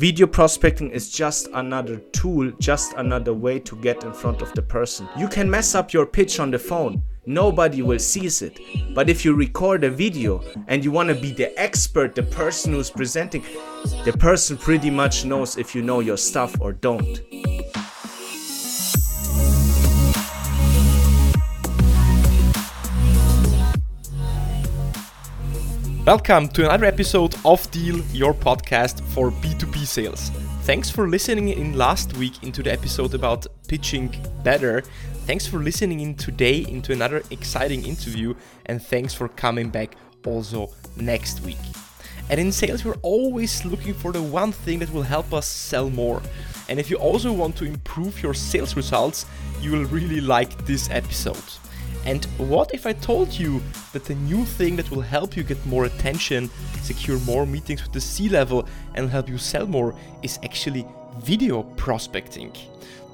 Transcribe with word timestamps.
Video 0.00 0.26
prospecting 0.26 0.90
is 0.92 1.10
just 1.10 1.46
another 1.52 1.98
tool, 2.12 2.50
just 2.52 2.94
another 2.94 3.34
way 3.34 3.58
to 3.58 3.76
get 3.82 4.02
in 4.02 4.14
front 4.14 4.40
of 4.40 4.50
the 4.54 4.62
person. 4.62 5.06
You 5.18 5.28
can 5.28 5.50
mess 5.50 5.74
up 5.74 5.92
your 5.92 6.06
pitch 6.06 6.40
on 6.40 6.50
the 6.50 6.58
phone. 6.58 7.02
Nobody 7.26 7.82
will 7.82 7.98
sees 7.98 8.40
it. 8.40 8.58
But 8.94 9.10
if 9.10 9.26
you 9.26 9.34
record 9.34 9.84
a 9.84 9.90
video 9.90 10.42
and 10.68 10.82
you 10.82 10.90
want 10.90 11.10
to 11.10 11.14
be 11.14 11.32
the 11.32 11.52
expert, 11.60 12.14
the 12.14 12.22
person 12.22 12.72
who's 12.72 12.88
presenting, 12.88 13.44
the 14.06 14.16
person 14.18 14.56
pretty 14.56 14.88
much 14.88 15.26
knows 15.26 15.58
if 15.58 15.74
you 15.74 15.82
know 15.82 16.00
your 16.00 16.16
stuff 16.16 16.58
or 16.62 16.72
don't. 16.72 17.20
Welcome 26.06 26.48
to 26.48 26.64
another 26.64 26.86
episode 26.86 27.36
of 27.44 27.70
Deal, 27.70 27.98
your 28.12 28.32
podcast 28.32 29.02
for 29.08 29.30
B2B 29.30 29.86
sales. 29.86 30.30
Thanks 30.62 30.88
for 30.88 31.06
listening 31.06 31.50
in 31.50 31.76
last 31.76 32.16
week 32.16 32.42
into 32.42 32.62
the 32.62 32.72
episode 32.72 33.12
about 33.12 33.46
pitching 33.68 34.16
better. 34.42 34.80
Thanks 35.26 35.46
for 35.46 35.58
listening 35.58 36.00
in 36.00 36.14
today 36.14 36.64
into 36.66 36.92
another 36.92 37.22
exciting 37.30 37.84
interview, 37.84 38.34
and 38.66 38.82
thanks 38.82 39.12
for 39.12 39.28
coming 39.28 39.68
back 39.68 39.94
also 40.24 40.70
next 40.96 41.40
week. 41.40 41.58
And 42.30 42.40
in 42.40 42.50
sales, 42.50 42.82
we're 42.82 42.96
always 43.02 43.66
looking 43.66 43.92
for 43.92 44.10
the 44.10 44.22
one 44.22 44.52
thing 44.52 44.78
that 44.78 44.90
will 44.90 45.02
help 45.02 45.34
us 45.34 45.46
sell 45.46 45.90
more. 45.90 46.22
And 46.70 46.80
if 46.80 46.88
you 46.88 46.96
also 46.96 47.30
want 47.30 47.56
to 47.56 47.66
improve 47.66 48.22
your 48.22 48.32
sales 48.32 48.74
results, 48.74 49.26
you 49.60 49.72
will 49.72 49.84
really 49.84 50.22
like 50.22 50.64
this 50.64 50.88
episode. 50.90 51.44
And 52.06 52.24
what 52.38 52.72
if 52.72 52.86
I 52.86 52.92
told 52.94 53.38
you 53.38 53.62
that 53.92 54.04
the 54.04 54.14
new 54.14 54.44
thing 54.44 54.76
that 54.76 54.90
will 54.90 55.02
help 55.02 55.36
you 55.36 55.42
get 55.42 55.64
more 55.66 55.84
attention, 55.84 56.50
secure 56.82 57.18
more 57.20 57.44
meetings 57.44 57.82
with 57.82 57.92
the 57.92 58.00
C 58.00 58.28
level, 58.28 58.66
and 58.94 59.10
help 59.10 59.28
you 59.28 59.36
sell 59.36 59.66
more 59.66 59.94
is 60.22 60.38
actually 60.42 60.86
video 61.18 61.62
prospecting? 61.76 62.52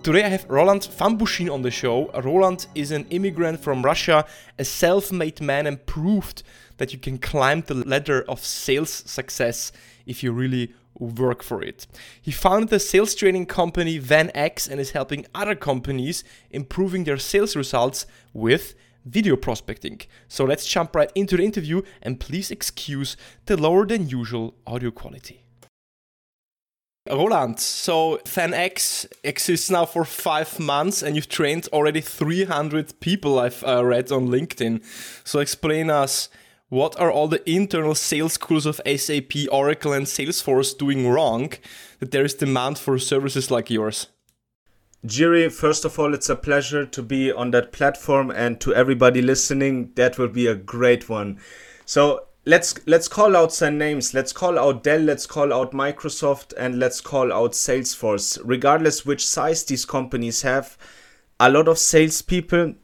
Today 0.05 0.23
I 0.23 0.29
have 0.29 0.49
Roland 0.49 0.83
Fambushin 0.83 1.53
on 1.53 1.63
the 1.63 1.71
show. 1.71 2.13
Roland 2.23 2.69
is 2.77 2.93
an 2.93 3.07
immigrant 3.11 3.59
from 3.59 3.83
Russia, 3.83 4.25
a 4.57 4.65
self 4.65 5.11
made 5.11 5.41
man, 5.41 5.67
and 5.67 5.85
proved 5.85 6.45
that 6.77 6.93
you 6.93 6.99
can 7.01 7.19
climb 7.19 7.63
the 7.63 7.75
ladder 7.75 8.25
of 8.29 8.45
sales 8.45 8.91
success 8.91 9.73
if 10.07 10.23
you 10.23 10.31
really 10.31 10.73
work 10.99 11.43
for 11.43 11.63
it. 11.63 11.87
He 12.21 12.33
founded 12.33 12.71
the 12.71 12.81
sales 12.81 13.15
training 13.15 13.47
company 13.47 14.01
VanX 14.01 14.69
and 14.69 14.81
is 14.81 14.91
helping 14.91 15.27
other 15.35 15.55
companies 15.55 16.25
improving 16.51 17.05
their 17.05 17.19
sales 17.19 17.57
results 17.57 18.07
with 18.33 18.75
video 19.05 19.37
prospecting. 19.37 20.01
So 20.29 20.45
let's 20.45 20.67
jump 20.67 20.95
right 20.95 21.11
into 21.15 21.37
the 21.37 21.45
interview 21.45 21.83
and 22.03 22.21
please 22.21 22.51
excuse 22.51 23.17
the 23.47 23.57
lower 23.57 23.87
than 23.87 24.09
usual 24.09 24.55
audio 24.67 24.91
quality. 24.91 25.43
Roland, 27.09 27.61
so 27.61 28.19
VanX 28.25 29.07
exists 29.23 29.71
now 29.71 29.85
for 29.85 30.05
five 30.05 30.59
months 30.59 31.03
and 31.03 31.15
you've 31.15 31.29
trained 31.29 31.69
already 31.73 32.01
300 32.01 32.99
people 32.99 33.39
I've 33.39 33.63
uh, 33.65 33.85
read 33.85 34.11
on 34.11 34.27
LinkedIn. 34.27 34.83
So 35.25 35.39
explain 35.39 35.89
us 35.89 36.29
what 36.69 36.99
are 36.99 37.11
all 37.11 37.29
the 37.29 37.49
internal 37.49 37.95
sales 37.95 38.33
schools 38.33 38.67
of 38.67 38.81
SAP, 38.85 39.33
Oracle, 39.53 39.93
and 39.93 40.07
Salesforce 40.07 40.77
doing 40.77 41.09
wrong 41.09 41.53
that 42.01 42.11
there 42.11 42.25
is 42.25 42.35
demand 42.35 42.79
for 42.79 42.99
services 42.99 43.51
like 43.51 43.71
yours? 43.71 44.09
Jiri, 45.07 45.53
first 45.53 45.85
of 45.85 45.99
all, 45.99 46.15
it's 46.15 46.29
a 46.29 46.35
pleasure 46.35 46.85
to 46.85 47.03
be 47.03 47.31
on 47.31 47.53
that 47.53 47.71
platform, 47.71 48.31
and 48.31 48.61
to 48.61 48.75
everybody 48.75 49.23
listening, 49.23 49.93
that 49.95 50.19
will 50.19 50.29
be 50.29 50.49
a 50.49 50.57
great 50.57 51.09
one. 51.09 51.39
So 51.85 52.27
let's 52.45 52.75
let's 52.87 53.07
call 53.07 53.37
out 53.37 53.53
some 53.53 53.79
names. 53.79 54.15
Let's 54.15 54.33
call 54.33 54.59
out 54.59 54.83
Dell. 54.83 55.01
Let's 55.01 55.27
call 55.27 55.53
out 55.53 55.71
Microsoft, 55.71 56.55
and 56.59 56.81
let's 56.81 57.01
call 57.01 57.33
out 57.33 57.53
Salesforce. 57.53 58.41
Regardless 58.43 59.07
which 59.07 59.25
size 59.25 59.63
these 59.65 59.85
companies 59.85 60.43
have, 60.43 60.77
a 61.39 61.51
lot 61.51 61.69
of 61.69 61.79
salespeople 61.79 62.75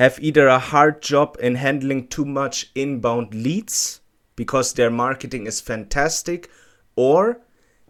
have 0.00 0.18
either 0.22 0.48
a 0.48 0.58
hard 0.58 1.02
job 1.02 1.36
in 1.42 1.56
handling 1.56 2.08
too 2.08 2.24
much 2.24 2.70
inbound 2.74 3.34
leads 3.34 4.00
because 4.34 4.72
their 4.72 4.88
marketing 4.90 5.46
is 5.46 5.60
fantastic, 5.60 6.48
or 6.96 7.42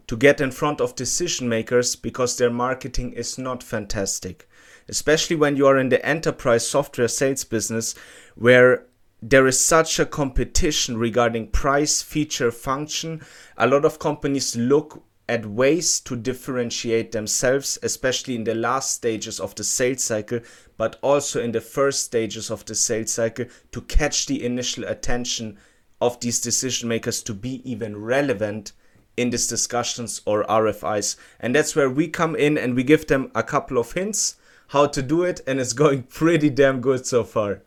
to 0.07 0.17
get 0.17 0.41
in 0.41 0.51
front 0.51 0.81
of 0.81 0.93
decision 0.93 1.47
makers 1.47 1.95
because 1.95 2.35
their 2.35 2.49
marketing 2.49 3.13
is 3.13 3.37
not 3.37 3.63
fantastic. 3.63 4.49
Especially 4.89 5.37
when 5.37 5.55
you 5.55 5.65
are 5.65 5.77
in 5.77 5.87
the 5.87 6.05
enterprise 6.05 6.67
software 6.67 7.07
sales 7.07 7.45
business 7.45 7.95
where 8.35 8.87
there 9.21 9.47
is 9.47 9.65
such 9.65 9.97
a 9.97 10.05
competition 10.05 10.97
regarding 10.97 11.47
price, 11.47 12.01
feature, 12.01 12.51
function. 12.51 13.21
A 13.57 13.67
lot 13.67 13.85
of 13.85 13.99
companies 13.99 14.57
look 14.57 15.01
at 15.31 15.45
ways 15.45 16.01
to 16.01 16.17
differentiate 16.17 17.13
themselves, 17.13 17.79
especially 17.83 18.35
in 18.35 18.43
the 18.43 18.53
last 18.53 18.91
stages 18.95 19.39
of 19.39 19.55
the 19.55 19.63
sales 19.63 20.03
cycle, 20.03 20.41
but 20.75 20.97
also 21.01 21.41
in 21.41 21.53
the 21.53 21.61
first 21.61 22.03
stages 22.03 22.51
of 22.51 22.65
the 22.65 22.75
sales 22.75 23.13
cycle 23.13 23.45
to 23.71 23.81
catch 23.83 24.25
the 24.25 24.43
initial 24.43 24.83
attention 24.83 25.57
of 26.01 26.19
these 26.19 26.41
decision 26.41 26.89
makers 26.89 27.23
to 27.23 27.33
be 27.33 27.61
even 27.63 27.95
relevant 27.95 28.73
in 29.15 29.29
these 29.29 29.47
discussions 29.47 30.19
or 30.25 30.43
RFIs. 30.43 31.15
And 31.39 31.55
that's 31.55 31.77
where 31.77 31.89
we 31.89 32.09
come 32.09 32.35
in 32.35 32.57
and 32.57 32.75
we 32.75 32.83
give 32.83 33.07
them 33.07 33.31
a 33.33 33.41
couple 33.41 33.77
of 33.77 33.93
hints 33.93 34.35
how 34.67 34.87
to 34.87 35.01
do 35.01 35.23
it, 35.23 35.39
and 35.47 35.61
it's 35.61 35.73
going 35.83 36.03
pretty 36.03 36.49
damn 36.49 36.81
good 36.81 37.05
so 37.05 37.23
far. 37.23 37.61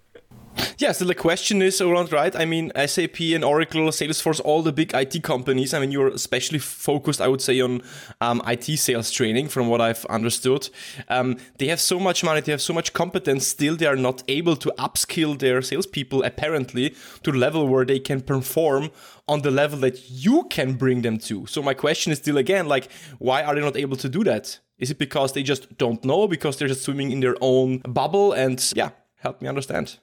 Yeah, 0.78 0.92
so 0.92 1.04
the 1.04 1.14
question 1.14 1.62
is 1.62 1.80
around, 1.80 2.12
right? 2.12 2.34
I 2.34 2.44
mean, 2.44 2.72
SAP 2.74 3.20
and 3.20 3.44
Oracle, 3.44 3.86
Salesforce, 3.88 4.40
all 4.44 4.62
the 4.62 4.72
big 4.72 4.92
IT 4.92 5.22
companies. 5.22 5.72
I 5.72 5.78
mean, 5.78 5.92
you're 5.92 6.08
especially 6.08 6.58
focused, 6.58 7.20
I 7.20 7.28
would 7.28 7.40
say, 7.40 7.60
on 7.60 7.82
um, 8.20 8.42
IT 8.46 8.64
sales 8.78 9.10
training, 9.10 9.48
from 9.48 9.68
what 9.68 9.80
I've 9.80 10.04
understood. 10.06 10.68
Um, 11.08 11.38
they 11.58 11.68
have 11.68 11.80
so 11.80 12.00
much 12.00 12.24
money, 12.24 12.40
they 12.40 12.52
have 12.52 12.60
so 12.60 12.72
much 12.72 12.92
competence, 12.92 13.46
still 13.46 13.76
they 13.76 13.86
are 13.86 13.96
not 13.96 14.22
able 14.28 14.56
to 14.56 14.72
upskill 14.78 15.38
their 15.38 15.62
salespeople, 15.62 16.22
apparently, 16.22 16.94
to 17.22 17.32
the 17.32 17.38
level 17.38 17.68
where 17.68 17.84
they 17.84 17.98
can 17.98 18.20
perform 18.20 18.90
on 19.26 19.42
the 19.42 19.50
level 19.50 19.78
that 19.78 20.10
you 20.10 20.44
can 20.50 20.74
bring 20.74 21.02
them 21.02 21.18
to. 21.18 21.46
So 21.46 21.62
my 21.62 21.74
question 21.74 22.12
is 22.12 22.18
still 22.18 22.36
again, 22.36 22.66
like, 22.66 22.90
why 23.18 23.42
are 23.42 23.54
they 23.54 23.60
not 23.60 23.76
able 23.76 23.96
to 23.96 24.08
do 24.08 24.24
that? 24.24 24.58
Is 24.78 24.90
it 24.90 24.98
because 24.98 25.32
they 25.32 25.42
just 25.42 25.78
don't 25.78 26.04
know, 26.04 26.26
because 26.26 26.56
they're 26.56 26.68
just 26.68 26.82
swimming 26.82 27.10
in 27.12 27.20
their 27.20 27.36
own 27.40 27.78
bubble? 27.78 28.32
And 28.32 28.60
yeah, 28.74 28.90
help 29.18 29.40
me 29.40 29.48
understand. 29.48 29.98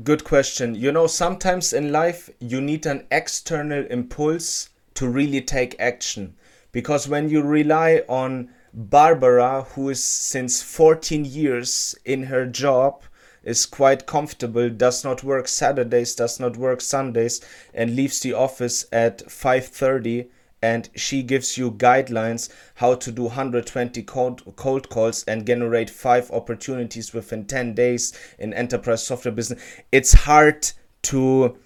Good 0.00 0.24
question. 0.24 0.74
You 0.74 0.90
know, 0.90 1.06
sometimes 1.06 1.74
in 1.74 1.92
life 1.92 2.30
you 2.40 2.62
need 2.62 2.86
an 2.86 3.06
external 3.10 3.84
impulse 3.90 4.70
to 4.94 5.06
really 5.06 5.42
take 5.42 5.78
action. 5.78 6.34
Because 6.72 7.08
when 7.08 7.28
you 7.28 7.42
rely 7.42 8.02
on 8.08 8.48
Barbara, 8.72 9.66
who 9.74 9.90
is 9.90 10.02
since 10.02 10.62
14 10.62 11.26
years 11.26 11.94
in 12.06 12.22
her 12.24 12.46
job, 12.46 13.02
is 13.44 13.66
quite 13.66 14.06
comfortable, 14.06 14.70
does 14.70 15.04
not 15.04 15.22
work 15.22 15.46
Saturdays, 15.46 16.14
does 16.14 16.40
not 16.40 16.56
work 16.56 16.80
Sundays, 16.80 17.42
and 17.74 17.94
leaves 17.94 18.20
the 18.20 18.32
office 18.32 18.86
at 18.92 19.18
5:30 19.30 20.30
and 20.62 20.88
she 20.94 21.22
gives 21.22 21.58
you 21.58 21.72
guidelines 21.72 22.48
how 22.76 22.94
to 22.94 23.10
do 23.10 23.24
120 23.24 24.02
cold, 24.04 24.42
cold 24.56 24.88
calls 24.88 25.24
and 25.24 25.46
generate 25.46 25.90
five 25.90 26.30
opportunities 26.30 27.12
within 27.12 27.44
10 27.44 27.74
days 27.74 28.12
in 28.38 28.54
enterprise 28.54 29.04
software 29.06 29.32
business. 29.32 29.62
It's 29.90 30.12
hard 30.12 30.70
to 31.02 31.56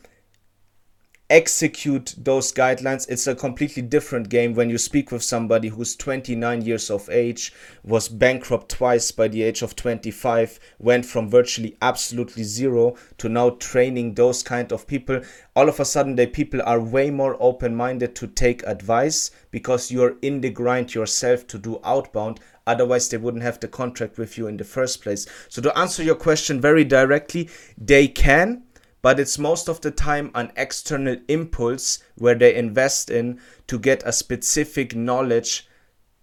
execute 1.29 2.15
those 2.19 2.53
guidelines 2.53 3.09
it's 3.09 3.27
a 3.27 3.35
completely 3.35 3.83
different 3.83 4.29
game 4.29 4.55
when 4.55 4.71
you 4.71 4.79
speak 4.79 5.11
with 5.11 5.23
somebody 5.23 5.69
who's 5.69 5.97
29 5.97 6.63
years 6.63 6.89
of 6.89 7.11
age 7.11 7.53
was 7.83 8.09
bankrupt 8.09 8.69
twice 8.69 9.11
by 9.11 9.27
the 9.27 9.43
age 9.43 9.61
of 9.61 9.75
25 9.75 10.61
went 10.79 11.05
from 11.05 11.29
virtually 11.29 11.77
absolutely 11.83 12.45
zero 12.45 12.95
to 13.19 13.29
now 13.29 13.51
training 13.51 14.15
those 14.15 14.43
kind 14.43 14.73
of 14.73 14.87
people. 14.87 15.21
All 15.57 15.69
of 15.69 15.81
a 15.81 15.85
sudden 15.85 16.15
the 16.15 16.27
people 16.27 16.63
are 16.65 16.81
way 16.81 17.11
more 17.11 17.37
open-minded 17.41 18.15
to 18.17 18.29
take 18.29 18.63
advice 18.65 19.33
because 19.51 19.91
you're 19.91 20.17
in 20.23 20.41
the 20.41 20.51
grind 20.51 20.95
yourself 20.95 21.47
to 21.49 21.59
do 21.59 21.81
outbound 21.85 22.39
otherwise 22.69 23.09
they 23.09 23.17
wouldn't 23.17 23.45
have 23.45 23.61
the 23.61 23.69
contract 23.69 24.19
with 24.19 24.37
you 24.37 24.47
in 24.47 24.57
the 24.57 24.65
first 24.65 25.03
place. 25.03 25.27
So 25.49 25.63
to 25.63 25.77
answer 25.79 26.03
your 26.03 26.15
question 26.15 26.61
very 26.61 26.85
directly 26.85 27.49
they 27.79 28.07
can 28.09 28.63
but 29.07 29.21
it's 29.21 29.39
most 29.39 29.69
of 29.69 29.81
the 29.83 29.91
time 29.93 30.33
an 30.35 30.51
external 30.57 31.17
impulse 31.29 32.01
where 32.17 32.35
they 32.35 32.57
invest 32.57 33.09
in 33.09 33.39
to 33.69 33.79
get 33.79 34.03
a 34.05 34.13
specific 34.13 34.97
knowledge 34.97 35.69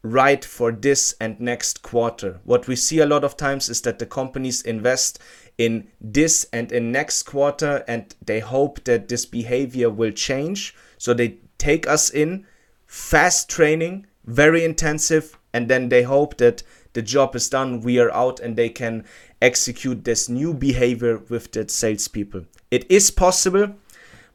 right 0.01 0.43
for 0.43 0.69
this 0.69 1.15
and 1.21 1.39
next 1.39 1.81
quarter. 1.81 2.41
What 2.43 2.67
we 2.67 2.75
see 2.75 2.99
a 2.99 3.05
lot 3.05 3.23
of 3.23 3.37
times 3.37 3.69
is 3.69 3.79
that 3.83 3.99
the 3.99 4.05
companies 4.05 4.61
invest 4.63 5.19
in 5.57 5.87
this 6.01 6.45
and 6.51 6.73
in 6.73 6.91
next 6.91 7.23
quarter 7.23 7.85
and 7.87 8.13
they 8.21 8.41
hope 8.41 8.83
that 8.83 9.07
this 9.07 9.25
behavior 9.25 9.89
will 9.89 10.11
change. 10.11 10.75
So 10.97 11.13
they 11.13 11.37
take 11.57 11.87
us 11.87 12.09
in 12.09 12.45
fast 12.85 13.49
training, 13.49 14.07
very 14.25 14.65
intensive, 14.65 15.39
and 15.53 15.69
then 15.69 15.87
they 15.87 16.03
hope 16.03 16.35
that 16.39 16.63
the 16.91 17.01
job 17.01 17.33
is 17.35 17.47
done, 17.49 17.79
we 17.79 17.97
are 17.99 18.11
out, 18.11 18.41
and 18.41 18.57
they 18.57 18.69
can 18.69 19.05
execute 19.41 20.03
this 20.03 20.27
new 20.27 20.53
behavior 20.53 21.19
with 21.29 21.51
the 21.53 21.67
salespeople. 21.69 22.43
It 22.73 22.89
is 22.89 23.11
possible, 23.11 23.75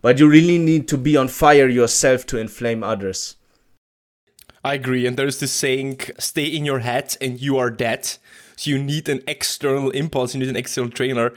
but 0.01 0.21
you 0.21 0.29
really 0.29 0.59
need 0.59 0.87
to 0.89 0.97
be 0.97 1.17
on 1.17 1.27
fire 1.27 1.69
yourself 1.69 2.25
to 2.27 2.39
inflame 2.39 2.85
others. 2.85 3.35
I 4.65 4.75
agree. 4.75 5.07
And 5.07 5.17
there's 5.17 5.41
this 5.41 5.51
saying, 5.51 5.99
stay 6.21 6.45
in 6.45 6.65
your 6.65 6.79
head 6.79 7.17
and 7.21 7.41
you 7.41 7.59
are 7.59 7.69
dead. 7.69 8.05
So 8.55 8.71
you 8.71 8.79
need 8.79 9.09
an 9.09 9.23
external 9.27 9.91
impulse, 9.91 10.35
you 10.35 10.41
need 10.41 10.51
an 10.51 10.55
external 10.55 10.89
trainer. 10.89 11.33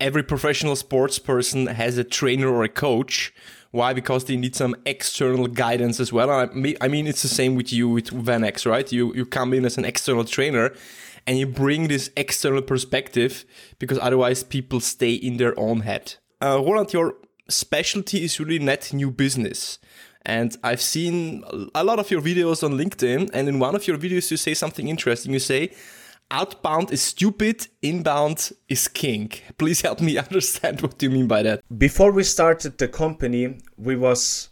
Every 0.00 0.24
professional 0.24 0.74
sports 0.74 1.20
person 1.20 1.68
has 1.68 1.98
a 1.98 2.02
trainer 2.02 2.48
or 2.48 2.64
a 2.64 2.68
coach. 2.68 3.32
Why? 3.70 3.92
Because 3.92 4.24
they 4.24 4.36
need 4.36 4.56
some 4.56 4.74
external 4.84 5.46
guidance 5.46 6.00
as 6.00 6.12
well. 6.12 6.30
I 6.30 6.46
mean, 6.88 7.06
it's 7.06 7.22
the 7.22 7.28
same 7.28 7.54
with 7.54 7.72
you 7.72 7.88
with 7.88 8.10
VanX, 8.10 8.66
right? 8.68 8.90
You 8.90 9.14
you 9.14 9.24
come 9.24 9.54
in 9.54 9.64
as 9.64 9.78
an 9.78 9.84
external 9.84 10.24
trainer, 10.24 10.72
and 11.28 11.38
you 11.38 11.46
bring 11.46 11.86
this 11.86 12.10
external 12.16 12.62
perspective 12.62 13.44
because 13.78 14.00
otherwise 14.00 14.42
people 14.42 14.80
stay 14.80 15.12
in 15.12 15.36
their 15.36 15.54
own 15.56 15.82
head. 15.82 16.16
Uh, 16.42 16.60
Roland, 16.62 16.92
your 16.92 17.16
specialty 17.48 18.24
is 18.24 18.40
really 18.40 18.58
net 18.58 18.92
new 18.92 19.10
business. 19.10 19.78
And 20.24 20.56
I've 20.62 20.80
seen 20.80 21.44
a 21.74 21.82
lot 21.82 21.98
of 21.98 22.10
your 22.10 22.20
videos 22.20 22.62
on 22.62 22.72
LinkedIn, 22.72 23.30
and 23.32 23.48
in 23.48 23.58
one 23.58 23.74
of 23.74 23.86
your 23.86 23.96
videos, 23.96 24.30
you 24.30 24.36
say 24.36 24.54
something 24.54 24.88
interesting. 24.88 25.32
You 25.32 25.38
say, 25.38 25.72
outbound 26.30 26.92
is 26.92 27.00
stupid, 27.02 27.66
inbound 27.82 28.52
is 28.68 28.86
king. 28.88 29.32
Please 29.58 29.80
help 29.80 30.00
me 30.00 30.18
understand 30.28 30.82
what 30.82 31.02
you 31.02 31.10
mean 31.10 31.26
by 31.26 31.42
that. 31.42 31.62
Before 31.78 32.12
we 32.12 32.22
started 32.22 32.78
the 32.78 32.88
company, 32.88 33.58
we 33.76 33.96
was 33.96 34.50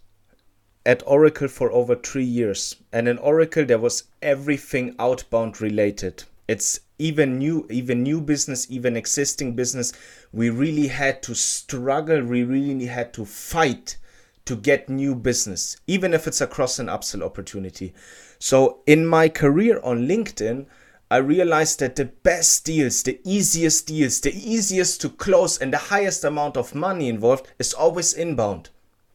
at 0.87 1.03
Oracle 1.07 1.49
for 1.49 1.71
over 1.71 1.95
3 1.95 2.25
years. 2.25 2.77
And 2.93 3.09
in 3.09 3.19
Oracle 3.19 3.67
there 3.67 3.79
was 3.79 4.05
everything 4.23 4.95
outbound 4.99 5.61
related. 5.61 6.25
It's 6.49 6.81
even 6.99 7.39
new 7.39 7.67
even 7.71 8.03
new 8.03 8.21
business, 8.21 8.67
even 8.71 8.97
existing 8.97 9.55
business, 9.55 9.93
we 10.33 10.51
really 10.51 10.89
had 10.89 11.23
to 11.25 11.35
struggle, 11.35 12.23
we 12.23 12.43
really 12.43 12.87
had 12.87 13.13
to 13.15 13.25
fight 13.25 13.97
to 14.45 14.57
get 14.57 14.89
new 14.89 15.15
business, 15.15 15.77
even 15.87 16.15
if 16.15 16.27
it's 16.27 16.41
a 16.41 16.47
cross 16.47 16.79
and 16.79 16.89
upsell 16.89 17.23
opportunity. 17.23 17.93
So 18.39 18.81
in 18.87 19.07
my 19.07 19.29
career 19.29 19.81
on 19.83 20.09
LinkedIn, 20.09 20.67
I 21.11 21.19
realized 21.19 21.81
that 21.81 21.97
the 21.97 22.07
best 22.07 22.65
deals, 22.65 23.03
the 23.03 23.21
easiest 23.25 23.87
deals, 23.87 24.21
the 24.21 24.35
easiest 24.35 25.01
to 25.03 25.09
close, 25.09 25.59
and 25.59 25.73
the 25.73 25.79
highest 25.79 26.25
amount 26.25 26.57
of 26.57 26.75
money 26.75 27.09
involved 27.09 27.49
is 27.59 27.73
always 27.73 28.13
inbound. 28.13 28.71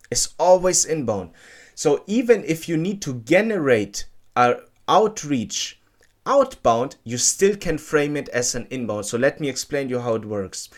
It's 0.10 0.34
always 0.40 0.86
inbound. 0.86 1.32
So 1.76 2.04
even 2.08 2.44
if 2.46 2.70
you 2.70 2.78
need 2.78 3.02
to 3.04 3.22
generate 3.22 4.06
a 4.36 4.58
outreach 4.88 5.80
outbound, 6.26 6.96
you 7.04 7.18
still 7.18 7.56
can 7.56 7.78
frame 7.78 8.16
it 8.16 8.30
as 8.30 8.56
an 8.56 8.68
inbound. 8.70 9.06
So 9.06 9.18
let 9.18 9.40
me 9.40 9.50
explain 9.50 9.90
you 9.90 10.00
how 10.00 10.16
it 10.16 10.26
works. 10.26 10.70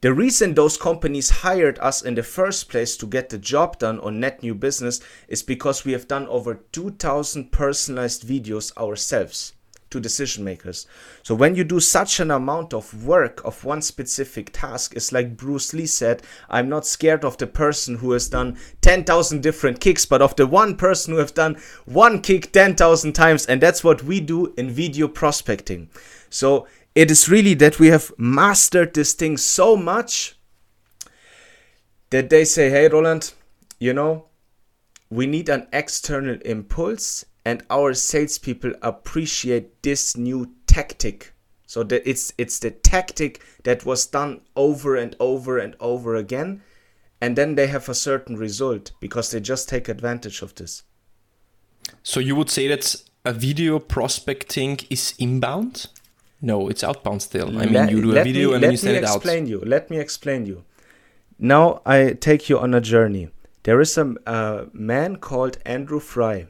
The 0.00 0.12
reason 0.12 0.54
those 0.54 0.76
companies 0.76 1.30
hired 1.30 1.78
us 1.78 2.02
in 2.02 2.16
the 2.16 2.22
first 2.22 2.68
place 2.68 2.96
to 2.96 3.06
get 3.06 3.28
the 3.28 3.38
job 3.38 3.78
done 3.78 4.00
on 4.00 4.18
net 4.18 4.42
new 4.42 4.54
business 4.54 5.00
is 5.28 5.42
because 5.42 5.84
we 5.84 5.92
have 5.92 6.08
done 6.08 6.26
over 6.26 6.54
2000 6.72 7.52
personalized 7.52 8.26
videos 8.26 8.76
ourselves 8.76 9.52
to 9.92 10.00
decision 10.00 10.42
makers. 10.44 10.86
So 11.22 11.34
when 11.34 11.54
you 11.54 11.64
do 11.64 11.78
such 11.80 12.18
an 12.18 12.30
amount 12.30 12.74
of 12.74 13.06
work 13.06 13.40
of 13.44 13.64
one 13.64 13.80
specific 13.80 14.50
task, 14.52 14.94
it's 14.96 15.12
like 15.12 15.36
Bruce 15.36 15.72
Lee 15.72 15.86
said, 15.86 16.22
I'm 16.50 16.68
not 16.68 16.86
scared 16.86 17.24
of 17.24 17.36
the 17.38 17.46
person 17.46 17.96
who 17.96 18.12
has 18.12 18.28
done 18.28 18.58
10,000 18.80 19.42
different 19.42 19.80
kicks, 19.80 20.04
but 20.04 20.20
of 20.20 20.34
the 20.36 20.46
one 20.46 20.76
person 20.76 21.14
who 21.14 21.20
have 21.20 21.34
done 21.34 21.60
one 21.84 22.20
kick 22.20 22.52
10,000 22.52 23.12
times. 23.12 23.46
And 23.46 23.60
that's 23.60 23.84
what 23.84 24.02
we 24.02 24.20
do 24.20 24.52
in 24.56 24.70
video 24.70 25.06
prospecting. 25.06 25.88
So 26.28 26.66
it 26.94 27.10
is 27.10 27.28
really 27.28 27.54
that 27.54 27.78
we 27.78 27.88
have 27.88 28.12
mastered 28.18 28.94
this 28.94 29.12
thing 29.14 29.36
so 29.36 29.76
much 29.76 30.36
that 32.10 32.28
they 32.28 32.44
say, 32.44 32.68
hey, 32.68 32.88
Roland, 32.88 33.32
you 33.78 33.94
know, 33.94 34.26
we 35.10 35.26
need 35.26 35.48
an 35.48 35.66
external 35.72 36.38
impulse, 36.44 37.24
and 37.44 37.62
our 37.70 37.94
salespeople 37.94 38.72
appreciate 38.82 39.82
this 39.82 40.16
new 40.16 40.52
tactic. 40.66 41.32
So 41.66 41.82
that 41.84 42.02
it's 42.08 42.32
it's 42.36 42.58
the 42.58 42.70
tactic 42.70 43.42
that 43.64 43.86
was 43.86 44.06
done 44.06 44.42
over 44.54 44.94
and 44.96 45.16
over 45.18 45.58
and 45.58 45.74
over 45.80 46.16
again, 46.16 46.62
and 47.20 47.34
then 47.36 47.54
they 47.54 47.66
have 47.68 47.88
a 47.88 47.94
certain 47.94 48.36
result 48.36 48.92
because 49.00 49.30
they 49.30 49.40
just 49.40 49.68
take 49.68 49.88
advantage 49.88 50.42
of 50.42 50.54
this. 50.54 50.82
So 52.02 52.20
you 52.20 52.36
would 52.36 52.50
say 52.50 52.68
that 52.68 52.96
a 53.24 53.32
video 53.32 53.78
prospecting 53.78 54.80
is 54.90 55.14
inbound? 55.18 55.86
No, 56.40 56.68
it's 56.68 56.84
outbound 56.84 57.22
still. 57.22 57.58
I 57.58 57.66
mean, 57.66 57.88
you 57.88 58.02
do 58.02 58.16
a 58.16 58.24
video 58.24 58.48
me, 58.48 58.54
and 58.54 58.64
then 58.64 58.70
you 58.72 58.76
send 58.76 58.96
it 58.96 59.04
out. 59.04 59.24
Let 59.24 59.24
me 59.24 59.26
explain 59.26 59.46
you. 59.46 59.60
Let 59.60 59.90
me 59.90 59.98
explain 59.98 60.46
you. 60.46 60.64
Now 61.38 61.80
I 61.86 62.12
take 62.12 62.48
you 62.48 62.58
on 62.58 62.74
a 62.74 62.80
journey. 62.80 63.30
There 63.62 63.80
is 63.80 63.96
a, 63.96 64.14
a 64.26 64.66
man 64.72 65.16
called 65.16 65.58
Andrew 65.64 66.00
Fry 66.00 66.48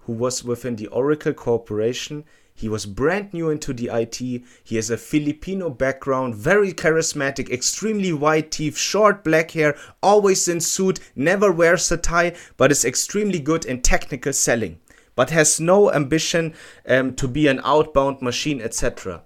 who 0.00 0.12
was 0.12 0.44
within 0.44 0.76
the 0.76 0.86
Oracle 0.88 1.32
Corporation. 1.32 2.24
He 2.54 2.68
was 2.68 2.84
brand 2.86 3.32
new 3.32 3.48
into 3.50 3.72
the 3.72 3.90
IT. 3.92 4.18
He 4.18 4.76
has 4.76 4.90
a 4.90 4.96
Filipino 4.96 5.70
background, 5.70 6.34
very 6.34 6.72
charismatic, 6.72 7.50
extremely 7.50 8.12
white 8.12 8.50
teeth, 8.50 8.76
short 8.76 9.24
black 9.24 9.52
hair, 9.52 9.76
always 10.02 10.46
in 10.48 10.60
suit, 10.60 11.00
never 11.16 11.50
wears 11.50 11.90
a 11.90 11.96
tie, 11.96 12.34
but 12.56 12.70
is 12.70 12.84
extremely 12.84 13.40
good 13.40 13.64
in 13.64 13.82
technical 13.82 14.32
selling 14.32 14.78
but 15.20 15.28
has 15.28 15.60
no 15.60 15.92
ambition 15.92 16.54
um, 16.86 17.14
to 17.14 17.28
be 17.28 17.46
an 17.46 17.60
outbound 17.62 18.22
machine, 18.22 18.58
etc. 18.60 19.22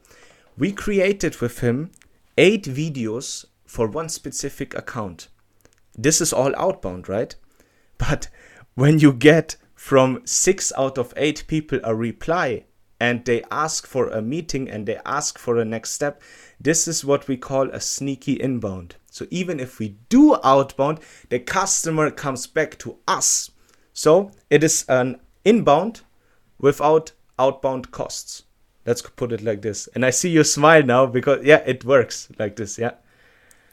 We 0.58 0.72
created 0.72 1.36
with 1.36 1.60
him 1.60 1.92
eight 2.36 2.64
videos 2.64 3.44
for 3.64 3.86
one 3.86 4.08
specific 4.08 4.74
account. 4.74 5.28
This 5.96 6.20
is 6.20 6.32
all 6.32 6.52
outbound, 6.56 7.08
right? 7.08 7.34
But 7.96 8.28
when 8.74 8.98
you 8.98 9.12
get 9.12 9.56
from 9.84 10.22
six 10.24 10.72
out 10.78 10.96
of 10.96 11.12
eight 11.14 11.44
people 11.46 11.78
a 11.84 11.94
reply 11.94 12.64
and 12.98 13.22
they 13.26 13.42
ask 13.50 13.86
for 13.86 14.08
a 14.08 14.22
meeting 14.22 14.66
and 14.66 14.86
they 14.86 14.98
ask 15.04 15.38
for 15.38 15.58
a 15.58 15.64
next 15.64 15.90
step, 15.90 16.22
this 16.58 16.88
is 16.88 17.04
what 17.04 17.28
we 17.28 17.36
call 17.36 17.68
a 17.68 17.78
sneaky 17.78 18.32
inbound. 18.32 18.96
So 19.10 19.26
even 19.30 19.60
if 19.60 19.78
we 19.78 19.98
do 20.08 20.38
outbound, 20.42 21.00
the 21.28 21.38
customer 21.38 22.10
comes 22.10 22.46
back 22.46 22.78
to 22.78 22.96
us. 23.06 23.50
So 23.92 24.30
it 24.48 24.64
is 24.64 24.86
an 24.88 25.20
inbound 25.44 26.00
without 26.58 27.12
outbound 27.38 27.90
costs. 27.90 28.44
Let's 28.86 29.02
put 29.02 29.32
it 29.32 29.42
like 29.42 29.60
this. 29.60 29.86
And 29.94 30.06
I 30.06 30.08
see 30.08 30.30
you 30.30 30.44
smile 30.44 30.82
now 30.82 31.04
because, 31.04 31.44
yeah, 31.44 31.62
it 31.66 31.84
works 31.84 32.30
like 32.38 32.56
this. 32.56 32.78
Yeah. 32.78 32.92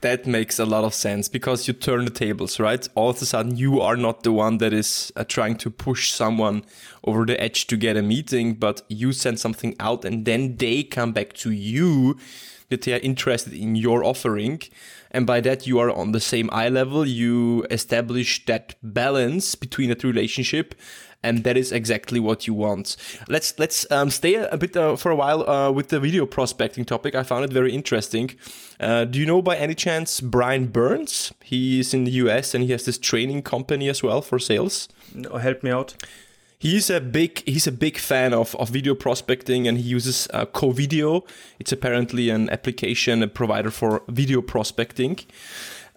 That 0.02 0.26
makes 0.26 0.58
a 0.58 0.66
lot 0.66 0.84
of 0.84 0.96
sense 0.96 1.30
because 1.30 1.68
you 1.68 1.76
turn 1.76 2.06
the 2.06 2.12
tables, 2.12 2.60
right? 2.60 2.88
All 2.96 3.12
of 3.12 3.22
a 3.22 3.26
sudden, 3.26 3.56
you 3.56 3.80
are 3.82 3.96
not 3.96 4.24
the 4.24 4.32
one 4.32 4.58
that 4.58 4.74
is 4.74 5.14
uh, 5.16 5.24
trying 5.24 5.58
to 5.58 5.70
push 5.70 6.12
someone 6.12 6.64
over 7.04 7.24
the 7.24 7.40
edge 7.40 7.68
to 7.68 7.78
get 7.78 7.98
a 7.98 8.02
meeting, 8.02 8.56
but 8.56 8.82
you 8.90 9.14
send 9.14 9.40
something 9.40 9.76
out 9.80 10.04
and 10.04 10.26
then 10.26 10.58
they 10.58 10.82
come 10.82 11.12
back 11.12 11.34
to 11.34 11.52
you 11.52 12.18
that 12.70 12.82
they 12.82 12.94
are 12.94 13.00
interested 13.00 13.54
in 13.54 13.76
your 13.76 14.04
offering. 14.04 14.62
And 15.12 15.28
by 15.28 15.42
that, 15.42 15.68
you 15.68 15.78
are 15.78 15.92
on 15.92 16.14
the 16.14 16.20
same 16.20 16.50
eye 16.52 16.70
level. 16.70 17.06
You 17.06 17.68
establish 17.70 18.46
that 18.46 18.76
balance 18.82 19.54
between 19.56 19.90
that 19.90 20.04
relationship 20.04 20.74
and 21.24 21.44
that 21.44 21.58
is 21.58 21.72
exactly 21.72 22.20
what 22.20 22.48
you 22.48 22.54
want. 22.54 22.96
Let's 23.28 23.58
let's 23.60 23.90
um, 23.92 24.10
stay 24.10 24.36
a 24.36 24.58
bit 24.58 24.76
uh, 24.76 24.96
for 24.96 25.12
a 25.12 25.16
while 25.16 25.48
uh, 25.50 25.72
with 25.72 25.90
the 25.90 26.00
video 26.00 26.26
prospecting 26.26 26.86
topic. 26.86 27.16
I 27.16 27.24
found 27.24 27.46
it 27.46 27.54
very 27.54 27.74
interesting. 27.74 28.32
Uh, 28.80 29.06
do 29.06 29.20
you 29.20 29.26
know 29.26 29.42
by 29.42 29.56
any 29.56 29.76
chance 29.76 30.22
Brian 30.22 30.68
Burns? 30.68 31.34
He 31.44 31.80
is 31.80 31.94
in 31.94 32.04
the 32.04 32.12
US 32.12 32.54
and 32.54 32.64
he 32.64 32.72
has 32.72 32.86
this 32.86 32.98
training 32.98 33.44
company 33.44 33.90
as 33.90 34.02
well 34.02 34.22
for 34.22 34.40
sales. 34.40 34.90
No, 35.14 35.38
help 35.38 35.64
me 35.64 35.72
out. 35.72 35.96
He's 36.58 36.92
a 36.92 37.02
big 37.02 37.42
he's 37.48 37.66
a 37.66 37.72
big 37.72 37.98
fan 37.98 38.36
of, 38.36 38.56
of 38.56 38.70
video 38.70 38.94
prospecting 38.94 39.68
and 39.68 39.80
he 39.80 39.84
uses 39.84 40.28
uh, 40.32 40.46
Covideo. 40.46 41.28
It's 41.60 41.72
apparently 41.72 42.30
an 42.30 42.52
application 42.52 43.24
a 43.24 43.28
provider 43.28 43.72
for 43.72 44.04
video 44.08 44.42
prospecting. 44.42 45.18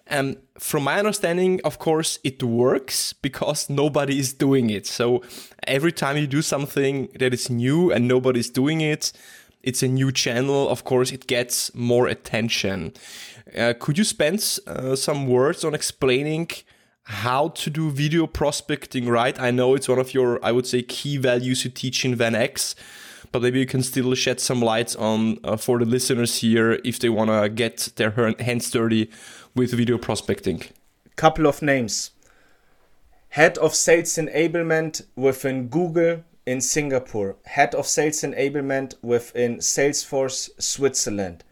And 0.07 0.37
from 0.59 0.83
my 0.83 0.99
understanding, 0.99 1.59
of 1.63 1.79
course, 1.79 2.19
it 2.23 2.43
works 2.43 3.13
because 3.13 3.69
nobody 3.69 4.19
is 4.19 4.33
doing 4.33 4.69
it. 4.69 4.85
So 4.85 5.23
every 5.65 5.91
time 5.91 6.17
you 6.17 6.27
do 6.27 6.41
something 6.41 7.09
that 7.19 7.33
is 7.33 7.49
new 7.49 7.91
and 7.91 8.07
nobody's 8.07 8.49
doing 8.49 8.81
it, 8.81 9.11
it's 9.63 9.81
a 9.81 9.87
new 9.87 10.11
channel. 10.11 10.69
Of 10.69 10.83
course, 10.83 11.11
it 11.11 11.25
gets 11.25 11.73
more 11.73 12.07
attention. 12.07 12.93
Uh, 13.57 13.73
could 13.79 13.97
you 13.97 14.03
spend 14.03 14.59
uh, 14.67 14.95
some 14.95 15.27
words 15.27 15.63
on 15.63 15.73
explaining 15.73 16.49
how 17.03 17.49
to 17.49 17.69
do 17.71 17.89
video 17.89 18.27
prospecting 18.27 19.09
right? 19.09 19.39
I 19.39 19.49
know 19.49 19.73
it's 19.73 19.89
one 19.89 19.99
of 19.99 20.13
your, 20.13 20.43
I 20.45 20.51
would 20.51 20.67
say, 20.67 20.83
key 20.83 21.17
values 21.17 21.65
you 21.65 21.71
teach 21.71 22.05
in 22.05 22.15
VanX 22.15 22.75
but 23.31 23.41
maybe 23.41 23.59
you 23.59 23.65
can 23.65 23.83
still 23.83 24.15
shed 24.15 24.39
some 24.39 24.61
light 24.61 24.95
on 24.95 25.37
uh, 25.43 25.57
for 25.57 25.77
the 25.79 25.83
listeners 25.83 26.37
here 26.37 26.79
if 26.85 26.99
they 26.99 27.09
want 27.09 27.29
to 27.29 27.49
get 27.49 27.91
their 27.97 28.11
hands 28.39 28.71
dirty 28.71 29.09
with 29.55 29.71
video 29.71 29.97
prospecting. 29.97 30.61
Couple 31.15 31.47
of 31.47 31.61
names. 31.61 32.11
Head 33.29 33.57
of 33.57 33.73
Sales 33.73 34.17
Enablement 34.17 35.05
within 35.15 35.69
Google 35.69 36.23
in 36.45 36.59
Singapore. 36.59 37.37
Head 37.45 37.73
of 37.73 37.87
Sales 37.87 38.21
Enablement 38.21 38.95
within 39.01 39.57
Salesforce 39.57 40.49
Switzerland. 40.61 41.43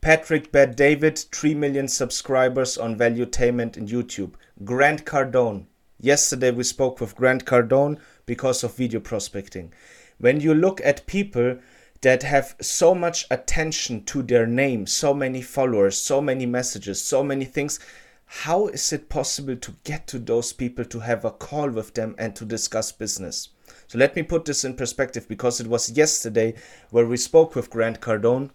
Patrick 0.00 0.52
Bet 0.52 0.76
David, 0.76 1.18
3 1.18 1.54
million 1.56 1.88
subscribers 1.88 2.78
on 2.78 2.96
Valuetainment 2.96 3.76
in 3.76 3.86
YouTube. 3.86 4.34
Grant 4.64 5.04
Cardone. 5.04 5.66
Yesterday 6.00 6.52
we 6.52 6.62
spoke 6.62 7.00
with 7.00 7.16
Grant 7.16 7.44
Cardone 7.44 7.98
because 8.26 8.62
of 8.62 8.76
video 8.76 9.00
prospecting. 9.00 9.72
When 10.18 10.40
you 10.40 10.54
look 10.54 10.80
at 10.84 11.06
people 11.06 11.58
that 12.02 12.22
have 12.22 12.56
so 12.60 12.94
much 12.94 13.26
attention 13.30 14.04
to 14.04 14.22
their 14.22 14.46
name, 14.46 14.86
so 14.86 15.12
many 15.12 15.42
followers, 15.42 16.00
so 16.00 16.20
many 16.20 16.46
messages, 16.46 17.02
so 17.02 17.22
many 17.22 17.44
things, 17.44 17.78
how 18.24 18.68
is 18.68 18.92
it 18.92 19.08
possible 19.08 19.56
to 19.56 19.74
get 19.84 20.06
to 20.06 20.18
those 20.18 20.52
people 20.52 20.84
to 20.84 21.00
have 21.00 21.24
a 21.24 21.30
call 21.30 21.68
with 21.68 21.94
them 21.94 22.14
and 22.16 22.34
to 22.36 22.44
discuss 22.44 22.92
business? 22.92 23.48
So 23.86 23.98
let 23.98 24.14
me 24.14 24.22
put 24.22 24.44
this 24.44 24.64
in 24.64 24.74
perspective 24.74 25.28
because 25.28 25.60
it 25.60 25.66
was 25.66 25.90
yesterday 25.90 26.54
where 26.90 27.06
we 27.06 27.16
spoke 27.16 27.54
with 27.54 27.70
Grant 27.70 28.00
Cardone. 28.00 28.50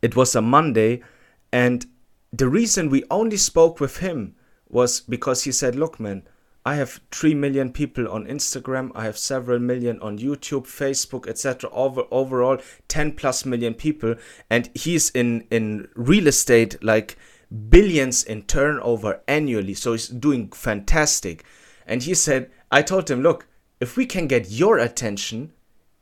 It 0.00 0.14
was 0.14 0.34
a 0.34 0.40
Monday, 0.40 1.02
and 1.52 1.84
the 2.32 2.48
reason 2.48 2.88
we 2.88 3.04
only 3.10 3.36
spoke 3.36 3.80
with 3.80 3.98
him 3.98 4.36
was 4.68 5.00
because 5.00 5.42
he 5.42 5.52
said, 5.52 5.74
Look, 5.74 5.98
man, 5.98 6.22
I 6.64 6.74
have 6.74 7.00
3 7.10 7.34
million 7.34 7.72
people 7.72 8.08
on 8.08 8.26
Instagram, 8.26 8.92
I 8.94 9.04
have 9.04 9.16
several 9.16 9.58
million 9.58 9.98
on 10.00 10.18
YouTube, 10.18 10.66
Facebook, 10.66 11.26
etc. 11.26 11.70
Over 11.70 12.04
overall 12.10 12.58
10 12.88 13.12
plus 13.12 13.46
million 13.46 13.74
people 13.74 14.14
and 14.50 14.68
he's 14.74 15.10
in 15.10 15.46
in 15.50 15.88
real 15.94 16.26
estate 16.26 16.82
like 16.82 17.16
billions 17.68 18.22
in 18.22 18.42
turnover 18.42 19.20
annually. 19.26 19.74
So 19.74 19.92
he's 19.92 20.08
doing 20.08 20.50
fantastic. 20.50 21.44
And 21.86 22.02
he 22.02 22.14
said, 22.14 22.50
I 22.70 22.82
told 22.82 23.10
him, 23.10 23.22
look, 23.22 23.46
if 23.80 23.96
we 23.96 24.06
can 24.06 24.26
get 24.26 24.50
your 24.50 24.78
attention, 24.78 25.52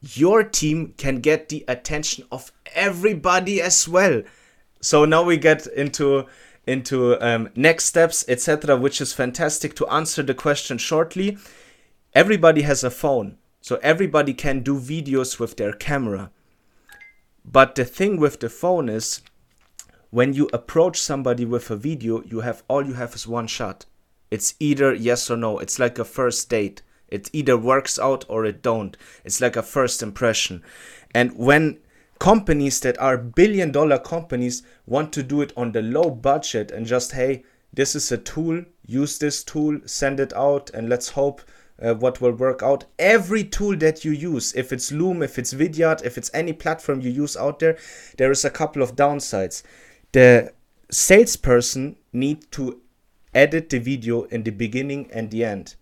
your 0.00 0.42
team 0.42 0.94
can 0.96 1.20
get 1.20 1.48
the 1.48 1.64
attention 1.66 2.24
of 2.30 2.52
everybody 2.74 3.62
as 3.62 3.88
well. 3.88 4.22
So 4.80 5.04
now 5.04 5.22
we 5.22 5.36
get 5.36 5.66
into 5.68 6.26
into 6.68 7.18
um, 7.26 7.48
next 7.56 7.86
steps, 7.86 8.24
etc., 8.28 8.76
which 8.76 9.00
is 9.00 9.12
fantastic. 9.12 9.74
To 9.76 9.86
answer 9.88 10.22
the 10.22 10.34
question 10.34 10.76
shortly, 10.78 11.38
everybody 12.14 12.62
has 12.62 12.84
a 12.84 12.90
phone, 12.90 13.38
so 13.60 13.80
everybody 13.82 14.34
can 14.34 14.60
do 14.60 14.78
videos 14.78 15.40
with 15.40 15.56
their 15.56 15.72
camera. 15.72 16.30
But 17.44 17.74
the 17.74 17.86
thing 17.86 18.18
with 18.18 18.40
the 18.40 18.50
phone 18.50 18.90
is, 18.90 19.22
when 20.10 20.34
you 20.34 20.48
approach 20.52 21.00
somebody 21.00 21.44
with 21.44 21.70
a 21.70 21.76
video, 21.76 22.22
you 22.22 22.40
have 22.40 22.62
all 22.68 22.86
you 22.86 22.94
have 22.94 23.14
is 23.14 23.26
one 23.26 23.46
shot. 23.46 23.86
It's 24.30 24.54
either 24.60 24.92
yes 24.94 25.30
or 25.30 25.36
no. 25.36 25.58
It's 25.58 25.78
like 25.78 25.98
a 25.98 26.04
first 26.04 26.50
date. 26.50 26.82
It 27.08 27.30
either 27.32 27.56
works 27.56 27.98
out 27.98 28.26
or 28.28 28.44
it 28.44 28.62
don't. 28.62 28.96
It's 29.24 29.40
like 29.40 29.56
a 29.56 29.62
first 29.62 30.02
impression. 30.02 30.62
And 31.14 31.36
when 31.36 31.78
companies 32.18 32.80
that 32.80 32.98
are 32.98 33.16
billion 33.16 33.70
dollar 33.70 33.98
companies 33.98 34.62
want 34.86 35.12
to 35.12 35.22
do 35.22 35.40
it 35.40 35.52
on 35.56 35.72
the 35.72 35.82
low 35.82 36.10
budget 36.10 36.70
and 36.70 36.86
just 36.86 37.12
hey, 37.12 37.44
this 37.72 37.94
is 37.94 38.10
a 38.10 38.18
tool, 38.18 38.64
use 38.86 39.18
this 39.18 39.44
tool, 39.44 39.78
send 39.84 40.18
it 40.20 40.32
out 40.34 40.70
and 40.70 40.88
let's 40.88 41.10
hope 41.10 41.42
uh, 41.80 41.94
what 41.94 42.20
will 42.20 42.32
work 42.32 42.62
out. 42.62 42.84
Every 42.98 43.44
tool 43.44 43.76
that 43.76 44.04
you 44.04 44.10
use, 44.10 44.54
if 44.54 44.72
it's 44.72 44.90
Loom, 44.90 45.22
if 45.22 45.38
it's 45.38 45.54
Vidyard, 45.54 46.04
if 46.04 46.18
it's 46.18 46.30
any 46.34 46.52
platform 46.52 47.00
you 47.00 47.10
use 47.10 47.36
out 47.36 47.60
there, 47.60 47.78
there 48.16 48.30
is 48.30 48.44
a 48.44 48.50
couple 48.50 48.82
of 48.82 48.96
downsides 48.96 49.62
the 50.12 50.52
salesperson 50.90 51.96
need 52.12 52.50
to 52.52 52.80
edit 53.34 53.68
the 53.68 53.78
video 53.78 54.22
in 54.24 54.42
the 54.42 54.50
beginning 54.50 55.08
and 55.12 55.30
the 55.30 55.44
end. 55.44 55.76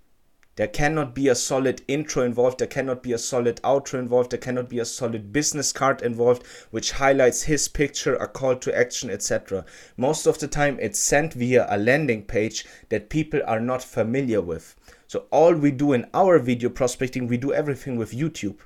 There 0.56 0.66
cannot 0.66 1.14
be 1.14 1.28
a 1.28 1.34
solid 1.34 1.82
intro 1.86 2.22
involved, 2.22 2.60
there 2.60 2.66
cannot 2.66 3.02
be 3.02 3.12
a 3.12 3.18
solid 3.18 3.60
outro 3.62 3.98
involved, 3.98 4.30
there 4.30 4.38
cannot 4.38 4.70
be 4.70 4.78
a 4.78 4.86
solid 4.86 5.30
business 5.30 5.70
card 5.70 6.00
involved 6.00 6.46
which 6.70 6.92
highlights 6.92 7.42
his 7.42 7.68
picture, 7.68 8.16
a 8.16 8.26
call 8.26 8.56
to 8.56 8.75
action, 8.75 9.10
etc. 9.10 9.66
Most 9.98 10.26
of 10.26 10.38
the 10.38 10.48
time 10.48 10.78
it's 10.80 10.98
sent 10.98 11.34
via 11.34 11.66
a 11.68 11.76
landing 11.76 12.22
page 12.22 12.64
that 12.88 13.10
people 13.10 13.42
are 13.46 13.60
not 13.60 13.84
familiar 13.84 14.40
with. 14.40 14.75
So 15.06 15.26
all 15.30 15.54
we 15.54 15.72
do 15.72 15.92
in 15.92 16.06
our 16.14 16.38
video 16.38 16.70
prospecting, 16.70 17.26
we 17.26 17.36
do 17.36 17.52
everything 17.52 17.96
with 17.96 18.12
YouTube 18.12 18.60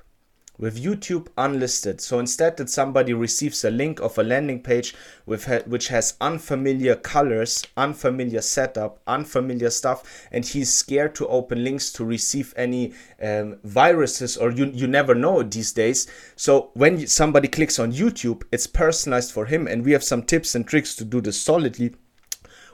with 0.61 0.81
YouTube 0.81 1.27
unlisted. 1.37 1.99
So 1.99 2.19
instead 2.19 2.55
that 2.57 2.69
somebody 2.69 3.13
receives 3.13 3.65
a 3.65 3.71
link 3.71 3.99
of 3.99 4.17
a 4.17 4.23
landing 4.23 4.61
page 4.61 4.93
with 5.25 5.47
which 5.65 5.87
has 5.89 6.13
unfamiliar 6.21 6.95
colors, 6.95 7.63
unfamiliar 7.75 8.41
setup, 8.41 9.01
unfamiliar 9.07 9.71
stuff, 9.71 10.27
and 10.31 10.45
he's 10.45 10.71
scared 10.71 11.15
to 11.15 11.27
open 11.27 11.63
links 11.63 11.91
to 11.93 12.05
receive 12.05 12.53
any 12.55 12.93
um, 13.21 13.57
viruses 13.63 14.37
or 14.37 14.51
you, 14.51 14.67
you 14.67 14.87
never 14.87 15.15
know 15.15 15.41
these 15.41 15.73
days. 15.73 16.07
So 16.35 16.69
when 16.75 17.07
somebody 17.07 17.47
clicks 17.47 17.79
on 17.79 17.91
YouTube, 17.91 18.43
it's 18.51 18.67
personalized 18.67 19.31
for 19.31 19.47
him 19.47 19.67
and 19.67 19.83
we 19.83 19.91
have 19.93 20.03
some 20.03 20.21
tips 20.21 20.53
and 20.53 20.65
tricks 20.65 20.95
to 20.97 21.03
do 21.03 21.21
this 21.21 21.41
solidly. 21.41 21.95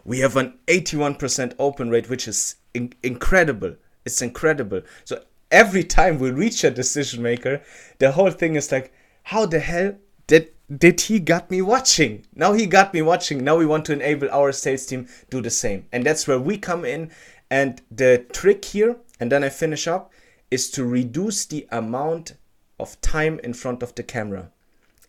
We 0.04 0.20
have 0.20 0.36
an 0.36 0.58
81% 0.68 1.56
open 1.58 1.90
rate, 1.90 2.10
which 2.10 2.28
is 2.28 2.56
in- 2.74 2.94
incredible. 3.02 3.76
It's 4.06 4.22
incredible. 4.22 4.82
So 5.06 5.22
every 5.52 5.84
time 5.84 6.20
we 6.20 6.32
reach 6.32 6.64
a 6.64 6.72
decision 6.72 7.22
maker, 7.22 7.62
the 8.00 8.12
whole 8.12 8.32
thing 8.32 8.56
is 8.56 8.72
like, 8.72 8.94
how 9.24 9.46
the 9.46 9.60
hell 9.60 9.96
did 10.28 10.52
did 10.76 11.00
he 11.02 11.20
got 11.20 11.50
me 11.50 11.62
watching? 11.62 12.26
Now 12.36 12.52
he 12.52 12.66
got 12.66 12.94
me 12.94 13.02
watching. 13.02 13.44
Now 13.44 13.56
we 13.56 13.66
want 13.66 13.86
to 13.86 13.94
enable 13.94 14.30
our 14.32 14.52
sales 14.52 14.86
team 14.86 15.08
do 15.30 15.42
the 15.42 15.50
same. 15.50 15.86
And 15.94 16.06
that's 16.06 16.28
where 16.28 16.40
we 16.40 16.58
come 16.58 16.84
in. 16.84 17.12
And 17.50 17.82
the 17.90 18.26
trick 18.34 18.66
here, 18.66 18.98
and 19.18 19.32
then 19.32 19.46
I 19.46 19.50
finish 19.50 19.88
up, 19.88 20.12
is 20.52 20.70
to 20.72 20.84
reduce 20.84 21.46
the 21.46 21.66
amount 21.72 22.34
of 22.80 23.00
time 23.00 23.40
in 23.46 23.54
front 23.54 23.82
of 23.82 23.96
the 23.96 24.04
camera. 24.04 24.52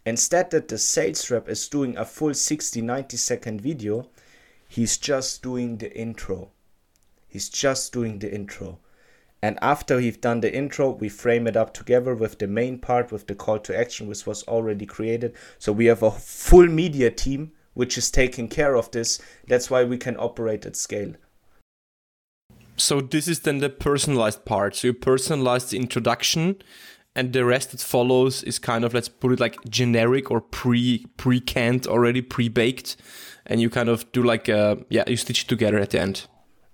Instead 0.07 0.51
that 0.53 0.69
the 0.69 0.79
sales 0.79 1.29
rep 1.29 1.49
is 1.49 1.69
doing 1.69 1.97
a 1.97 2.05
full 2.05 2.35
60 2.35 2.81
90 2.81 3.17
second 3.17 3.61
video, 3.61 4.09
he's 4.69 4.97
just 4.97 5.43
doing 5.43 5.79
the 5.79 5.93
intro. 5.97 6.51
He's 7.27 7.49
just 7.49 7.93
doing 7.93 8.21
the 8.21 8.33
intro. 8.33 8.79
And 9.43 9.59
after 9.63 9.97
we've 9.97 10.21
done 10.21 10.41
the 10.41 10.53
intro, 10.53 10.91
we 10.91 11.09
frame 11.09 11.47
it 11.47 11.57
up 11.57 11.73
together 11.73 12.15
with 12.15 12.39
the 12.39 12.49
main 12.49 12.79
part, 12.79 13.13
with 13.13 13.29
the 13.29 13.35
call 13.35 13.59
to 13.61 13.79
action, 13.79 14.09
which 14.09 14.27
was 14.27 14.43
already 14.45 14.85
created. 14.85 15.35
So 15.59 15.73
we 15.73 15.87
have 15.87 16.03
a 16.03 16.11
full 16.11 16.67
media 16.67 17.11
team 17.11 17.53
which 17.75 17.97
is 17.97 18.11
taking 18.11 18.49
care 18.49 18.75
of 18.75 18.91
this. 18.91 19.21
That's 19.47 19.71
why 19.71 19.85
we 19.85 19.99
can 19.99 20.17
operate 20.17 20.67
at 20.67 20.75
scale. 20.75 21.15
So 22.77 23.01
this 23.01 23.29
is 23.29 23.41
then 23.41 23.59
the 23.59 23.71
personalized 23.71 24.45
part. 24.45 24.75
So 24.75 24.89
you 24.89 24.95
personalize 24.95 25.71
the 25.71 25.79
introduction 25.79 26.57
and 27.15 27.33
the 27.33 27.45
rest 27.45 27.71
that 27.71 27.81
follows 27.81 28.43
is 28.43 28.59
kind 28.59 28.85
of 28.85 28.95
let's 28.95 29.09
put 29.09 29.33
it 29.33 29.41
like 29.41 29.57
generic 29.69 30.31
or 30.31 30.41
pre 30.41 31.07
pre 31.17 31.41
canned 31.41 31.87
already 31.87 32.21
pre 32.21 32.49
baked 32.49 32.97
and 33.47 33.61
you 33.61 33.71
kind 33.71 33.89
of 33.89 34.11
do 34.13 34.23
like 34.23 34.49
a, 34.49 34.79
yeah 34.89 35.05
you 35.07 35.17
stitch 35.17 35.43
it 35.45 35.49
together 35.49 35.79
at 35.79 35.91
the 35.91 36.01
end 36.01 36.27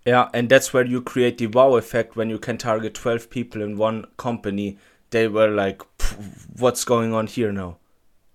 yeah, 0.06 0.28
and 0.34 0.49
that's 0.49 0.73
where 0.73 0.84
you 0.84 1.00
create 1.00 1.38
the 1.38 1.46
wow 1.46 1.76
effect 1.76 2.16
when 2.16 2.28
you 2.28 2.38
can 2.38 2.58
target 2.58 2.94
12 2.94 3.30
people 3.30 3.62
in 3.62 3.76
one 3.76 4.06
company. 4.16 4.78
They 5.11 5.28
were 5.28 5.49
like, 5.49 5.82
what's 6.58 6.84
going 6.84 7.14
on 7.14 7.26
here 7.26 7.52
now? 7.52 7.78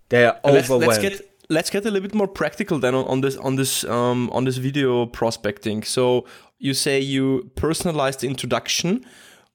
They 0.10 0.26
are 0.26 0.40
overwhelmed. 0.44 0.88
Let's, 0.88 1.02
let's, 1.04 1.20
get 1.20 1.32
let's 1.50 1.70
get 1.70 1.86
a 1.86 1.92
little 1.92 2.08
bit 2.08 2.16
more 2.16 2.28
practical 2.28 2.80
then 2.80 2.96
on, 2.96 3.06
on 3.06 3.22
this 3.22 3.38
on 3.38 3.56
this 3.56 3.84
um, 3.84 4.30
on 4.32 4.46
this 4.46 4.58
video 4.58 5.06
prospecting. 5.06 5.84
So 5.84 6.26
you 6.58 6.74
say 6.74 7.00
you 7.00 7.52
personalize 7.56 8.20
the 8.20 8.28
introduction 8.28 9.06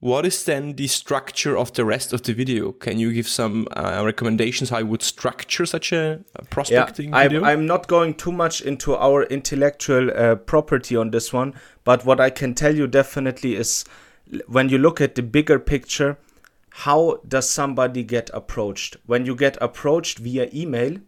what 0.05 0.27
is 0.27 0.45
then 0.45 0.75
the 0.75 0.87
structure 0.87 1.57
of 1.57 1.73
the 1.73 1.83
rest 1.83 2.13
of 2.13 2.21
the 2.25 2.35
video? 2.35 2.73
Can 2.73 2.99
you 2.99 3.11
give 3.11 3.27
some 3.27 3.67
uh, 3.75 4.03
recommendations 4.05 4.69
how 4.69 4.77
I 4.77 4.83
would 4.83 5.03
structure 5.03 5.65
such 5.65 5.93
a, 5.93 6.21
prospecting 6.51 7.09
yeah, 7.09 7.23
video? 7.23 7.41
I'm, 7.41 7.61
I'm, 7.61 7.67
not 7.67 7.89
going 7.89 8.13
too 8.13 8.31
much 8.31 8.61
into 8.61 8.95
our 8.95 9.23
intellectual 9.23 10.11
uh, 10.11 10.35
property 10.35 10.95
on 10.95 11.11
this 11.11 11.33
one, 11.33 11.55
but 11.85 12.05
what 12.05 12.21
I 12.21 12.29
can 12.29 12.55
tell 12.55 12.77
you 12.77 12.87
definitely 12.87 13.57
is 13.57 13.87
when 14.47 14.69
you 14.69 14.77
look 14.77 15.01
at 15.01 15.15
the 15.15 15.23
bigger 15.23 15.59
picture, 15.59 16.19
how 16.69 17.21
does 17.27 17.49
somebody 17.49 18.05
get 18.05 18.29
approached? 18.35 18.99
When 19.07 19.25
you 19.25 19.35
get 19.35 19.57
approached 19.63 20.19
via 20.19 20.51
email, 20.53 20.99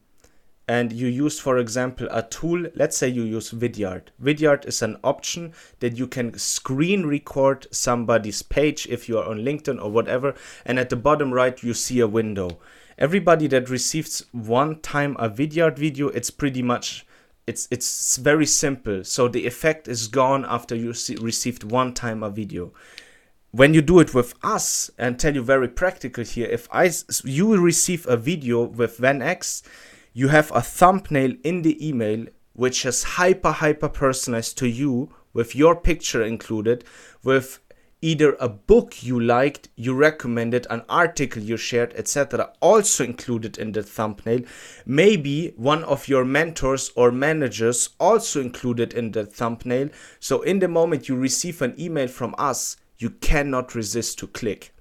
and 0.68 0.92
you 0.92 1.06
use, 1.06 1.38
for 1.38 1.58
example, 1.58 2.08
a 2.10 2.22
tool, 2.22 2.66
let's 2.74 2.96
say 2.96 3.08
you 3.08 3.22
use 3.22 3.52
Vidyard. 3.52 4.02
Vidyard 4.22 4.66
is 4.66 4.82
an 4.82 4.96
option 5.04 5.52
that 5.78 5.96
you 5.96 6.08
can 6.08 6.36
screen 6.38 7.06
record 7.06 7.68
somebody's 7.70 8.42
page 8.42 8.86
if 8.88 9.08
you 9.08 9.18
are 9.18 9.28
on 9.28 9.38
LinkedIn 9.38 9.82
or 9.82 9.90
whatever, 9.90 10.34
and 10.64 10.78
at 10.78 10.90
the 10.90 10.96
bottom 10.96 11.32
right, 11.32 11.62
you 11.62 11.72
see 11.72 12.00
a 12.00 12.08
window. 12.08 12.58
Everybody 12.98 13.46
that 13.48 13.70
receives 13.70 14.24
one 14.32 14.80
time 14.80 15.14
a 15.18 15.30
Vidyard 15.30 15.78
video, 15.78 16.08
it's 16.08 16.30
pretty 16.30 16.62
much 16.62 17.06
it's 17.46 17.68
it's 17.70 18.16
very 18.16 18.46
simple. 18.46 19.04
So 19.04 19.28
the 19.28 19.46
effect 19.46 19.86
is 19.86 20.08
gone 20.08 20.44
after 20.44 20.74
you 20.74 20.94
see, 20.94 21.14
received 21.16 21.62
one 21.62 21.94
time 21.94 22.24
a 22.24 22.30
video 22.30 22.72
when 23.52 23.72
you 23.72 23.80
do 23.80 24.00
it 24.00 24.12
with 24.12 24.34
us 24.42 24.90
and 24.98 25.18
tell 25.18 25.34
you 25.34 25.42
very 25.42 25.68
practical 25.68 26.22
here 26.24 26.46
if 26.48 26.68
i 26.72 26.90
you 27.24 27.56
receive 27.56 28.06
a 28.06 28.16
video 28.16 28.64
with 28.64 28.98
VanX 28.98 29.62
you 30.18 30.28
have 30.28 30.50
a 30.54 30.62
thumbnail 30.62 31.34
in 31.44 31.60
the 31.60 31.76
email 31.86 32.24
which 32.54 32.86
is 32.86 33.02
hyper 33.02 33.52
hyper 33.52 33.88
personalized 33.88 34.56
to 34.56 34.66
you 34.66 35.10
with 35.34 35.54
your 35.54 35.76
picture 35.76 36.22
included 36.22 36.82
with 37.22 37.58
either 38.00 38.34
a 38.40 38.48
book 38.48 39.02
you 39.02 39.20
liked 39.20 39.68
you 39.76 39.92
recommended 39.92 40.66
an 40.70 40.82
article 40.88 41.42
you 41.42 41.58
shared 41.58 41.92
etc 41.96 42.50
also 42.62 43.04
included 43.04 43.58
in 43.58 43.72
the 43.72 43.82
thumbnail 43.82 44.40
maybe 44.86 45.52
one 45.56 45.84
of 45.84 46.08
your 46.08 46.24
mentors 46.24 46.90
or 46.96 47.12
managers 47.12 47.90
also 48.00 48.40
included 48.40 48.94
in 48.94 49.12
the 49.12 49.26
thumbnail 49.26 49.90
so 50.18 50.40
in 50.40 50.60
the 50.60 50.68
moment 50.68 51.10
you 51.10 51.14
receive 51.14 51.60
an 51.60 51.78
email 51.78 52.08
from 52.08 52.34
us 52.38 52.78
you 52.98 53.10
cannot 53.10 53.74
resist 53.74 54.18
to 54.18 54.26
click. 54.26 54.72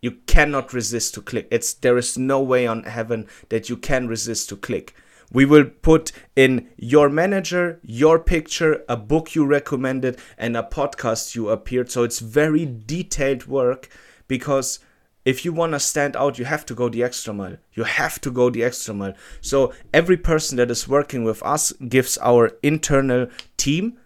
You 0.00 0.12
cannot 0.26 0.72
resist 0.72 1.14
to 1.14 1.22
click. 1.22 1.48
It's 1.50 1.72
there 1.72 1.96
is 1.96 2.18
no 2.18 2.40
way 2.40 2.66
on 2.66 2.84
heaven 2.84 3.26
that 3.48 3.68
you 3.68 3.76
can 3.76 4.08
resist 4.08 4.48
to 4.50 4.56
click. 4.56 4.94
We 5.32 5.44
will 5.44 5.64
put 5.64 6.12
in 6.36 6.68
your 6.76 7.08
manager, 7.08 7.80
your 7.82 8.18
picture, 8.18 8.84
a 8.88 8.96
book 8.96 9.34
you 9.34 9.44
recommended, 9.44 10.18
and 10.38 10.56
a 10.56 10.62
podcast 10.62 11.34
you 11.34 11.48
appeared. 11.48 11.90
So 11.90 12.04
it's 12.04 12.20
very 12.20 12.64
detailed 12.64 13.46
work 13.46 13.88
because 14.28 14.78
if 15.24 15.44
you 15.44 15.52
want 15.52 15.72
to 15.72 15.80
stand 15.80 16.14
out, 16.14 16.38
you 16.38 16.44
have 16.44 16.64
to 16.66 16.74
go 16.74 16.88
the 16.88 17.02
extra 17.02 17.34
mile. 17.34 17.56
You 17.72 17.82
have 17.82 18.20
to 18.20 18.30
go 18.30 18.48
the 18.48 18.62
extra 18.62 18.94
mile. 18.94 19.14
So 19.40 19.72
every 19.92 20.16
person 20.16 20.56
that 20.58 20.70
is 20.70 20.86
working 20.86 21.24
with 21.24 21.42
us 21.42 21.72
gives 21.72 22.16
our 22.18 22.52
internal 22.62 23.26
team 23.56 23.98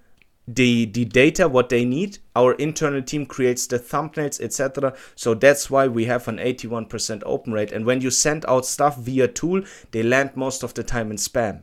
the 0.54 0.86
the 0.86 1.04
data 1.04 1.48
what 1.48 1.68
they 1.68 1.84
need 1.84 2.18
our 2.34 2.54
internal 2.54 3.02
team 3.02 3.24
creates 3.24 3.66
the 3.66 3.78
thumbnails 3.78 4.40
etc 4.40 4.94
so 5.14 5.34
that's 5.34 5.70
why 5.70 5.86
we 5.86 6.06
have 6.06 6.28
an 6.28 6.38
81% 6.38 7.22
open 7.26 7.52
rate. 7.52 7.72
And 7.72 7.84
when 7.84 8.00
you 8.00 8.10
send 8.10 8.44
out 8.46 8.66
stuff 8.66 8.96
via 8.96 9.28
tool 9.28 9.62
they 9.90 10.02
land 10.02 10.30
most 10.34 10.62
of 10.62 10.74
the 10.74 10.82
time 10.82 11.10
in 11.10 11.16
spam. 11.16 11.62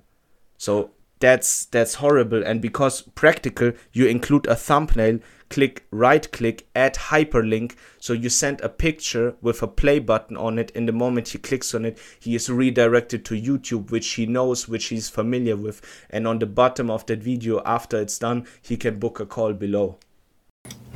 So 0.57 0.91
that's 1.19 1.65
that's 1.65 1.95
horrible. 1.95 2.43
And 2.43 2.61
because 2.61 3.01
practical 3.01 3.73
you 3.93 4.07
include 4.07 4.47
a 4.47 4.55
thumbnail 4.55 5.19
click 5.49 5.85
right 5.91 6.31
click 6.31 6.67
add 6.75 6.95
hyperlink. 6.95 7.75
So 7.99 8.13
you 8.13 8.29
send 8.29 8.61
a 8.61 8.69
picture 8.69 9.35
with 9.41 9.61
a 9.61 9.67
play 9.67 9.99
button 9.99 10.37
on 10.37 10.59
it. 10.59 10.71
In 10.71 10.85
the 10.85 10.91
moment 10.91 11.29
he 11.29 11.37
clicks 11.37 11.73
on 11.73 11.85
it 11.85 11.99
he 12.19 12.35
is 12.35 12.49
redirected 12.49 13.25
to 13.25 13.41
youtube 13.41 13.91
which 13.91 14.07
he 14.13 14.25
knows 14.25 14.67
which 14.67 14.85
he's 14.85 15.09
familiar 15.09 15.55
with. 15.55 15.81
And 16.09 16.27
on 16.27 16.39
the 16.39 16.45
bottom 16.45 16.89
of 16.89 17.05
that 17.07 17.23
video 17.23 17.61
after 17.65 17.99
it's 17.99 18.19
done 18.19 18.45
he 18.61 18.77
can 18.77 18.99
book 18.99 19.19
a 19.19 19.25
call 19.25 19.53
below. 19.53 19.97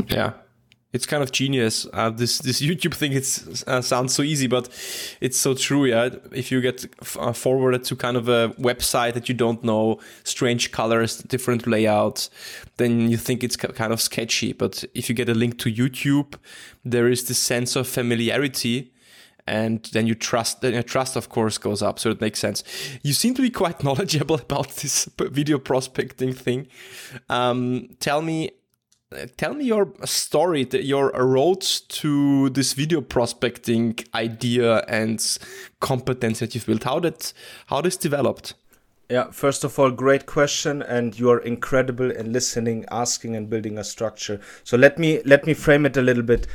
Yeah 0.07 0.33
it's 0.93 1.05
kind 1.05 1.23
of 1.23 1.31
genius. 1.31 1.87
Uh, 1.93 2.09
this 2.09 2.39
this 2.39 2.61
YouTube 2.69 2.93
thing 2.93 3.13
it 3.13 3.63
uh, 3.67 3.81
sounds 3.81 4.13
so 4.13 4.23
easy, 4.23 4.47
but 4.47 4.69
it's 5.21 5.37
so 5.37 5.53
true. 5.53 5.85
Yeah, 5.85 6.09
if 6.31 6.51
you 6.51 6.61
get 6.61 6.85
uh, 7.17 7.33
forwarded 7.33 7.83
to 7.85 7.95
kind 7.95 8.17
of 8.17 8.27
a 8.27 8.49
website 8.59 9.13
that 9.13 9.29
you 9.29 9.35
don't 9.35 9.63
know, 9.63 9.99
strange 10.23 10.71
colors, 10.71 11.17
different 11.17 11.65
layouts, 11.67 12.29
then 12.77 13.09
you 13.09 13.17
think 13.17 13.43
it's 13.43 13.55
kind 13.55 13.93
of 13.93 14.01
sketchy. 14.01 14.53
But 14.53 14.83
if 14.93 15.09
you 15.09 15.15
get 15.15 15.29
a 15.29 15.33
link 15.33 15.57
to 15.59 15.71
YouTube, 15.71 16.35
there 16.83 17.07
is 17.07 17.27
this 17.27 17.39
sense 17.39 17.75
of 17.75 17.87
familiarity. 17.87 18.93
And 19.47 19.83
then 19.91 20.05
you 20.05 20.13
trust, 20.13 20.61
then 20.61 20.73
your 20.73 20.83
trust, 20.83 21.15
of 21.15 21.29
course, 21.29 21.57
goes 21.57 21.81
up. 21.81 21.97
So 21.97 22.11
it 22.11 22.21
makes 22.21 22.39
sense. 22.39 22.63
You 23.01 23.11
seem 23.11 23.33
to 23.33 23.41
be 23.41 23.49
quite 23.49 23.83
knowledgeable 23.83 24.35
about 24.35 24.69
this 24.75 25.09
video 25.19 25.57
prospecting 25.57 26.31
thing. 26.31 26.67
Um, 27.27 27.89
tell 27.99 28.21
me, 28.21 28.51
tell 29.37 29.53
me 29.53 29.65
your 29.65 29.93
story, 30.05 30.67
your 30.71 31.11
road 31.11 31.61
to 31.61 32.49
this 32.49 32.73
video 32.73 33.01
prospecting 33.01 33.99
idea 34.15 34.79
and 34.87 35.37
competence 35.79 36.39
that 36.39 36.55
you've 36.55 36.65
built. 36.65 36.83
How 36.83 36.99
did 36.99 37.33
how 37.67 37.81
this 37.81 37.97
developed? 37.97 38.53
Yeah, 39.09 39.31
first 39.31 39.65
of 39.65 39.77
all, 39.77 39.91
great 39.91 40.25
question, 40.25 40.81
and 40.81 41.19
you 41.19 41.29
are 41.31 41.39
incredible 41.39 42.09
in 42.09 42.31
listening, 42.31 42.85
asking, 42.89 43.35
and 43.35 43.49
building 43.49 43.77
a 43.77 43.83
structure. 43.83 44.39
So 44.63 44.77
let 44.77 44.97
me 44.97 45.21
let 45.25 45.45
me 45.45 45.53
frame 45.53 45.85
it 45.85 45.97
a 45.97 46.01
little 46.01 46.23
bit. 46.23 46.47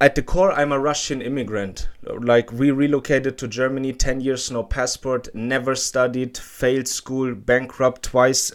At 0.00 0.14
the 0.14 0.22
core, 0.22 0.52
I'm 0.52 0.72
a 0.72 0.78
Russian 0.78 1.20
immigrant. 1.22 1.88
Like 2.02 2.52
we 2.52 2.70
relocated 2.70 3.38
to 3.38 3.48
Germany, 3.48 3.92
ten 3.92 4.20
years, 4.20 4.50
no 4.50 4.64
passport, 4.64 5.28
never 5.34 5.74
studied, 5.74 6.36
failed 6.36 6.88
school, 6.88 7.34
bankrupt 7.34 8.02
twice, 8.02 8.52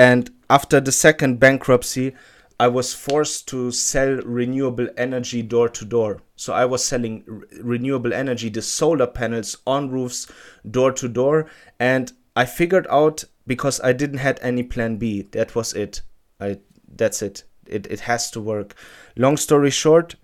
and 0.00 0.30
after 0.48 0.80
the 0.80 0.92
second 0.92 1.40
bankruptcy, 1.40 2.14
I 2.58 2.68
was 2.68 2.94
forced 2.94 3.48
to 3.48 3.70
sell 3.70 4.16
renewable 4.24 4.88
energy 4.96 5.42
door 5.42 5.68
to 5.68 5.84
door. 5.84 6.22
So 6.36 6.54
I 6.54 6.64
was 6.64 6.82
selling 6.82 7.22
re- 7.26 7.46
renewable 7.60 8.14
energy, 8.14 8.48
the 8.48 8.62
solar 8.62 9.06
panels 9.06 9.58
on 9.66 9.90
roofs, 9.90 10.26
door 10.70 10.92
to 10.92 11.06
door. 11.06 11.50
And 11.78 12.14
I 12.34 12.46
figured 12.46 12.86
out 12.88 13.24
because 13.46 13.78
I 13.82 13.92
didn't 13.92 14.20
had 14.20 14.38
any 14.40 14.62
plan 14.62 14.96
B. 14.96 15.28
That 15.32 15.54
was 15.54 15.74
it. 15.74 16.00
I 16.40 16.60
that's 16.96 17.20
it. 17.20 17.44
It 17.66 17.86
it 17.88 18.00
has 18.00 18.30
to 18.30 18.40
work. 18.40 18.74
Long 19.18 19.36
story 19.36 19.70
short, 19.70 20.14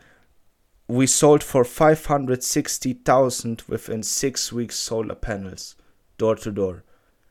we 0.88 1.07
sold 1.07 1.44
for 1.44 1.64
560,000 1.64 3.62
within 3.68 4.03
6 4.03 4.53
weeks 4.55 4.77
solar 4.77 5.14
panels 5.14 5.77
door 6.16 6.37
to 6.37 6.51
door. 6.51 6.83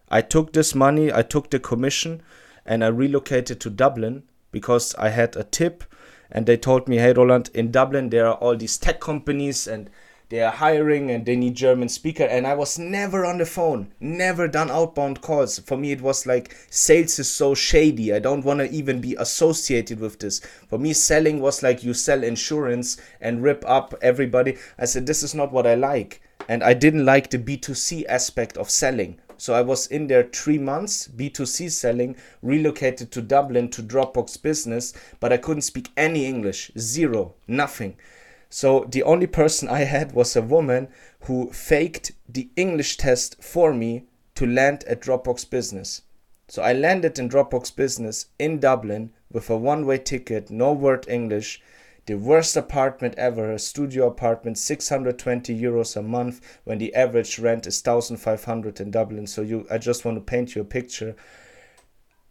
I 0.10 0.22
took 0.22 0.54
this 0.54 0.76
money, 0.76 1.12
I 1.12 1.22
took 1.22 1.50
the 1.50 1.60
commission, 1.60 2.22
and 2.66 2.84
I 2.84 2.88
relocated 2.88 3.60
to 3.62 3.70
Dublin 3.70 4.24
because 4.52 4.96
I 4.96 5.10
had 5.10 5.36
a 5.36 5.44
tip 5.44 5.84
and 6.32 6.46
they 6.46 6.58
told 6.58 6.88
me, 6.88 6.98
hey, 6.98 7.14
Roland, 7.14 7.50
in 7.54 7.72
Dublin 7.72 8.10
there 8.10 8.28
are 8.28 8.36
all 8.36 8.56
these 8.56 8.78
tech 8.78 9.00
companies 9.00 9.68
and 9.68 9.90
they 10.30 10.42
are 10.42 10.52
hiring 10.52 11.12
and 11.12 11.26
they 11.26 11.36
need 11.36 11.56
German 11.56 11.88
speaker. 11.88 12.24
And 12.24 12.48
I 12.48 12.56
was 12.56 12.80
never 12.80 13.26
on 13.26 13.38
the 13.38 13.46
phone, 13.46 13.94
never 14.00 14.48
done 14.48 14.72
outbound 14.72 15.22
calls. 15.22 15.60
For 15.60 15.78
me, 15.78 15.92
it 15.92 16.02
was 16.02 16.26
like 16.26 16.56
sales 16.70 17.20
is 17.20 17.30
so 17.30 17.54
shady. 17.54 18.12
I 18.12 18.20
don't 18.20 18.44
want 18.44 18.60
to 18.60 18.72
even 18.72 19.02
be 19.02 19.16
associated 19.16 20.00
with 20.00 20.20
this. 20.20 20.40
For 20.68 20.80
me, 20.80 20.94
selling 20.94 21.42
was 21.42 21.62
like 21.62 21.84
you 21.84 21.94
sell 21.94 22.24
insurance 22.24 22.98
and 23.22 23.44
rip 23.44 23.64
up 23.68 23.94
everybody. 24.02 24.58
I 24.80 24.86
said, 24.86 25.06
this 25.06 25.22
is 25.22 25.36
not 25.36 25.52
what 25.52 25.68
I 25.68 25.76
like. 25.76 26.22
And 26.50 26.64
I 26.64 26.74
didn't 26.74 27.06
like 27.06 27.30
the 27.30 27.40
B2C 27.40 28.06
aspect 28.08 28.58
of 28.58 28.70
selling. 28.70 29.20
So 29.38 29.54
I 29.54 29.62
was 29.62 29.88
in 29.88 30.08
there 30.08 30.24
three 30.24 30.58
months, 30.58 31.08
B2C 31.08 31.72
selling, 31.72 32.16
relocated 32.42 33.12
to 33.12 33.22
Dublin 33.22 33.70
to 33.70 33.84
Dropbox 33.84 34.42
business, 34.42 34.94
but 35.20 35.34
I 35.34 35.38
couldn't 35.38 35.64
speak 35.64 35.90
any 35.98 36.26
English, 36.26 36.72
zero, 36.78 37.36
nothing. 37.48 37.98
So 38.50 38.86
the 38.90 39.04
only 39.04 39.28
person 39.28 39.68
I 39.68 39.80
had 39.80 40.14
was 40.14 40.36
a 40.36 40.42
woman 40.42 40.88
who 41.22 41.52
faked 41.52 42.12
the 42.30 42.50
English 42.56 42.98
test 42.98 43.44
for 43.44 43.74
me 43.74 44.06
to 44.36 44.46
land 44.46 44.84
at 44.86 45.02
Dropbox 45.02 45.50
business. 45.50 46.04
So 46.48 46.62
I 46.62 46.74
landed 46.74 47.18
in 47.18 47.28
Dropbox 47.28 47.76
business 47.76 48.28
in 48.38 48.60
Dublin 48.60 49.12
with 49.32 49.50
a 49.50 49.58
one 49.58 49.86
way 49.86 49.98
ticket, 49.98 50.52
no 50.52 50.72
word 50.72 51.06
English 51.10 51.62
the 52.06 52.16
worst 52.16 52.56
apartment 52.56 53.16
ever, 53.18 53.52
a 53.52 53.60
studio 53.60 54.08
apartment, 54.08 54.58
620 54.58 55.60
euros 55.60 55.98
a 55.98 56.02
month 56.04 56.60
when 56.64 56.78
the 56.78 56.94
average 56.94 57.40
rent 57.40 57.66
is 57.66 57.82
1500 57.84 58.80
in 58.80 58.92
Dublin. 58.92 59.26
So 59.26 59.42
you 59.42 59.66
I 59.72 59.78
just 59.80 60.06
want 60.06 60.18
to 60.18 60.22
paint 60.22 60.56
you 60.56 60.62
a 60.62 60.66
picture. 60.66 61.16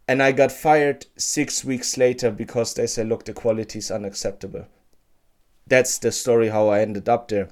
And 0.06 0.22
I 0.22 0.32
got 0.32 0.52
fired 0.52 1.06
6 1.16 1.64
weeks 1.64 1.96
later 1.96 2.30
because 2.30 2.74
they 2.74 2.87
said 2.87 3.08
look 3.08 3.24
the 3.24 3.32
quality 3.32 3.78
is 3.78 3.90
unacceptable. 3.90 4.66
That's 5.66 5.98
the 5.98 6.12
story 6.12 6.48
how 6.48 6.68
I 6.68 6.80
ended 6.80 7.08
up 7.08 7.28
there. 7.28 7.48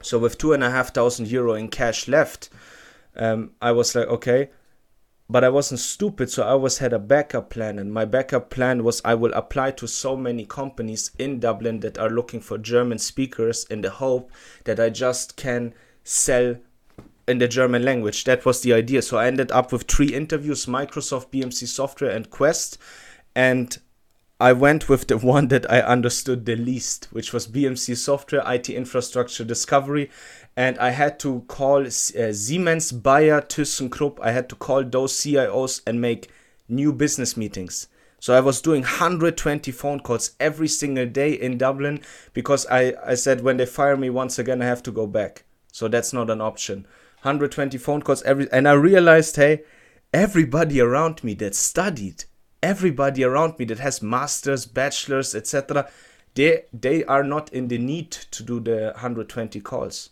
So 0.00 0.18
with 0.18 0.38
two 0.38 0.52
and 0.52 0.62
a 0.62 0.70
half 0.70 0.94
thousand 0.94 1.28
euro 1.28 1.54
in 1.54 1.68
cash 1.68 2.08
left, 2.08 2.50
um, 3.16 3.50
I 3.60 3.72
was 3.72 3.94
like, 3.94 4.06
okay, 4.06 4.50
but 5.30 5.44
I 5.44 5.50
wasn't 5.50 5.80
stupid, 5.80 6.30
so 6.30 6.42
I 6.42 6.50
always 6.50 6.78
had 6.78 6.94
a 6.94 6.98
backup 6.98 7.50
plan. 7.50 7.78
And 7.78 7.92
my 7.92 8.06
backup 8.06 8.48
plan 8.48 8.82
was 8.82 9.02
I 9.04 9.14
will 9.14 9.32
apply 9.34 9.72
to 9.72 9.86
so 9.86 10.16
many 10.16 10.46
companies 10.46 11.10
in 11.18 11.38
Dublin 11.38 11.80
that 11.80 11.98
are 11.98 12.08
looking 12.08 12.40
for 12.40 12.56
German 12.56 12.98
speakers 12.98 13.64
in 13.64 13.82
the 13.82 13.90
hope 13.90 14.30
that 14.64 14.80
I 14.80 14.88
just 14.88 15.36
can 15.36 15.74
sell 16.02 16.56
in 17.26 17.38
the 17.38 17.46
German 17.46 17.84
language. 17.84 18.24
That 18.24 18.46
was 18.46 18.62
the 18.62 18.72
idea. 18.72 19.02
So 19.02 19.18
I 19.18 19.26
ended 19.26 19.52
up 19.52 19.70
with 19.70 19.82
three 19.82 20.14
interviews 20.14 20.64
Microsoft, 20.64 21.30
BMC 21.30 21.66
Software, 21.66 22.10
and 22.10 22.30
Quest. 22.30 22.78
And 23.36 23.76
I 24.40 24.52
went 24.52 24.88
with 24.88 25.08
the 25.08 25.18
one 25.18 25.48
that 25.48 25.70
I 25.70 25.80
understood 25.80 26.46
the 26.46 26.56
least, 26.56 27.08
which 27.10 27.34
was 27.34 27.46
BMC 27.46 27.96
Software, 27.96 28.42
IT 28.46 28.70
Infrastructure 28.70 29.44
Discovery. 29.44 30.10
And 30.58 30.76
I 30.78 30.90
had 30.90 31.20
to 31.20 31.44
call 31.46 31.86
uh, 31.86 32.32
Siemens, 32.32 32.90
Bayer, 32.90 33.40
ThyssenKrupp. 33.40 34.18
I 34.20 34.32
had 34.32 34.48
to 34.48 34.56
call 34.56 34.82
those 34.82 35.12
CIOs 35.12 35.82
and 35.86 36.00
make 36.00 36.30
new 36.68 36.92
business 36.92 37.36
meetings. 37.36 37.86
So 38.18 38.34
I 38.34 38.40
was 38.40 38.60
doing 38.60 38.80
120 38.80 39.70
phone 39.70 40.00
calls 40.00 40.32
every 40.40 40.66
single 40.66 41.06
day 41.06 41.32
in 41.32 41.58
Dublin 41.58 42.00
because 42.34 42.66
I, 42.66 42.94
I 43.06 43.14
said 43.14 43.42
when 43.42 43.58
they 43.58 43.66
fire 43.66 43.96
me 43.96 44.10
once 44.10 44.36
again, 44.36 44.60
I 44.60 44.64
have 44.64 44.82
to 44.82 44.90
go 44.90 45.06
back. 45.06 45.44
So 45.70 45.86
that's 45.86 46.12
not 46.12 46.28
an 46.28 46.40
option. 46.40 46.88
120 47.22 47.78
phone 47.78 48.02
calls 48.02 48.24
every, 48.24 48.50
and 48.50 48.66
I 48.66 48.72
realized, 48.72 49.36
hey, 49.36 49.62
everybody 50.12 50.80
around 50.80 51.22
me 51.22 51.34
that 51.34 51.54
studied 51.54 52.24
everybody 52.64 53.22
around 53.22 53.60
me 53.60 53.64
that 53.66 53.78
has 53.78 54.02
masters, 54.02 54.66
bachelors, 54.66 55.36
etc., 55.36 55.88
they 56.34 56.64
they 56.72 57.04
are 57.04 57.22
not 57.22 57.52
in 57.52 57.68
the 57.68 57.78
need 57.78 58.10
to 58.10 58.42
do 58.42 58.58
the 58.58 58.90
120 58.94 59.60
calls. 59.60 60.10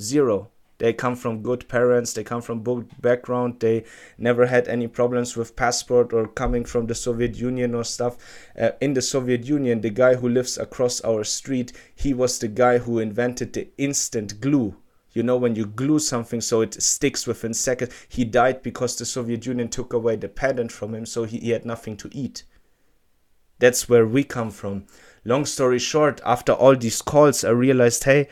Zero. 0.00 0.50
They 0.78 0.92
come 0.92 1.14
from 1.14 1.42
good 1.42 1.68
parents, 1.68 2.12
they 2.12 2.24
come 2.24 2.42
from 2.42 2.64
good 2.64 2.88
background, 3.00 3.60
they 3.60 3.84
never 4.18 4.46
had 4.46 4.66
any 4.66 4.88
problems 4.88 5.36
with 5.36 5.54
passport 5.54 6.12
or 6.12 6.26
coming 6.26 6.64
from 6.64 6.86
the 6.86 6.94
Soviet 6.94 7.36
Union 7.36 7.74
or 7.74 7.84
stuff. 7.84 8.16
Uh, 8.60 8.70
in 8.80 8.94
the 8.94 9.02
Soviet 9.02 9.44
Union, 9.44 9.80
the 9.80 9.90
guy 9.90 10.16
who 10.16 10.28
lives 10.28 10.58
across 10.58 11.00
our 11.02 11.22
street, 11.22 11.72
he 11.94 12.12
was 12.12 12.38
the 12.38 12.48
guy 12.48 12.78
who 12.78 12.98
invented 12.98 13.52
the 13.52 13.68
instant 13.78 14.40
glue 14.40 14.76
you 15.14 15.22
know, 15.22 15.36
when 15.36 15.54
you 15.54 15.66
glue 15.66 15.98
something 15.98 16.40
so 16.40 16.62
it 16.62 16.82
sticks 16.82 17.26
within 17.26 17.54
seconds. 17.54 17.92
He 18.08 18.24
died 18.24 18.62
because 18.62 18.96
the 18.96 19.04
Soviet 19.04 19.44
Union 19.46 19.68
took 19.68 19.92
away 19.92 20.16
the 20.16 20.28
patent 20.28 20.72
from 20.72 20.94
him, 20.94 21.06
so 21.06 21.24
he, 21.24 21.38
he 21.38 21.50
had 21.50 21.66
nothing 21.66 21.96
to 21.98 22.08
eat. 22.12 22.44
That's 23.58 23.88
where 23.88 24.06
we 24.06 24.24
come 24.24 24.50
from. 24.50 24.86
Long 25.24 25.44
story 25.44 25.78
short, 25.78 26.20
after 26.24 26.52
all 26.52 26.74
these 26.74 27.02
calls, 27.02 27.44
I 27.44 27.50
realized, 27.50 28.04
hey, 28.04 28.28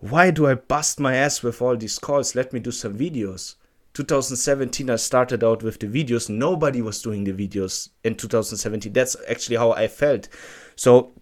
why 0.00 0.30
do 0.30 0.46
I 0.46 0.54
bust 0.54 1.00
my 1.00 1.16
ass 1.16 1.42
with 1.42 1.60
all 1.60 1.76
these 1.76 1.98
calls? 1.98 2.34
Let 2.34 2.52
me 2.52 2.60
do 2.60 2.70
some 2.70 2.96
videos. 2.96 3.56
2017 3.94 4.90
I 4.90 4.96
started 4.96 5.42
out 5.42 5.62
with 5.62 5.80
the 5.80 5.86
videos. 5.86 6.28
Nobody 6.30 6.80
was 6.80 7.02
doing 7.02 7.24
the 7.24 7.32
videos 7.32 7.88
in 8.04 8.14
2017. 8.14 8.92
That's 8.92 9.16
actually 9.28 9.56
how 9.56 9.72
I 9.72 9.88
felt. 9.88 10.28
So 10.76 11.12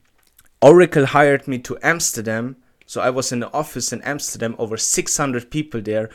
Oracle 0.60 1.06
hired 1.06 1.48
me 1.48 1.58
to 1.60 1.78
Amsterdam. 1.82 2.56
So 2.84 3.00
I 3.00 3.10
was 3.10 3.32
in 3.32 3.40
the 3.40 3.52
office 3.52 3.92
in 3.92 4.02
Amsterdam, 4.02 4.54
over 4.58 4.76
600 4.76 5.50
people 5.50 5.80
there. 5.80 6.10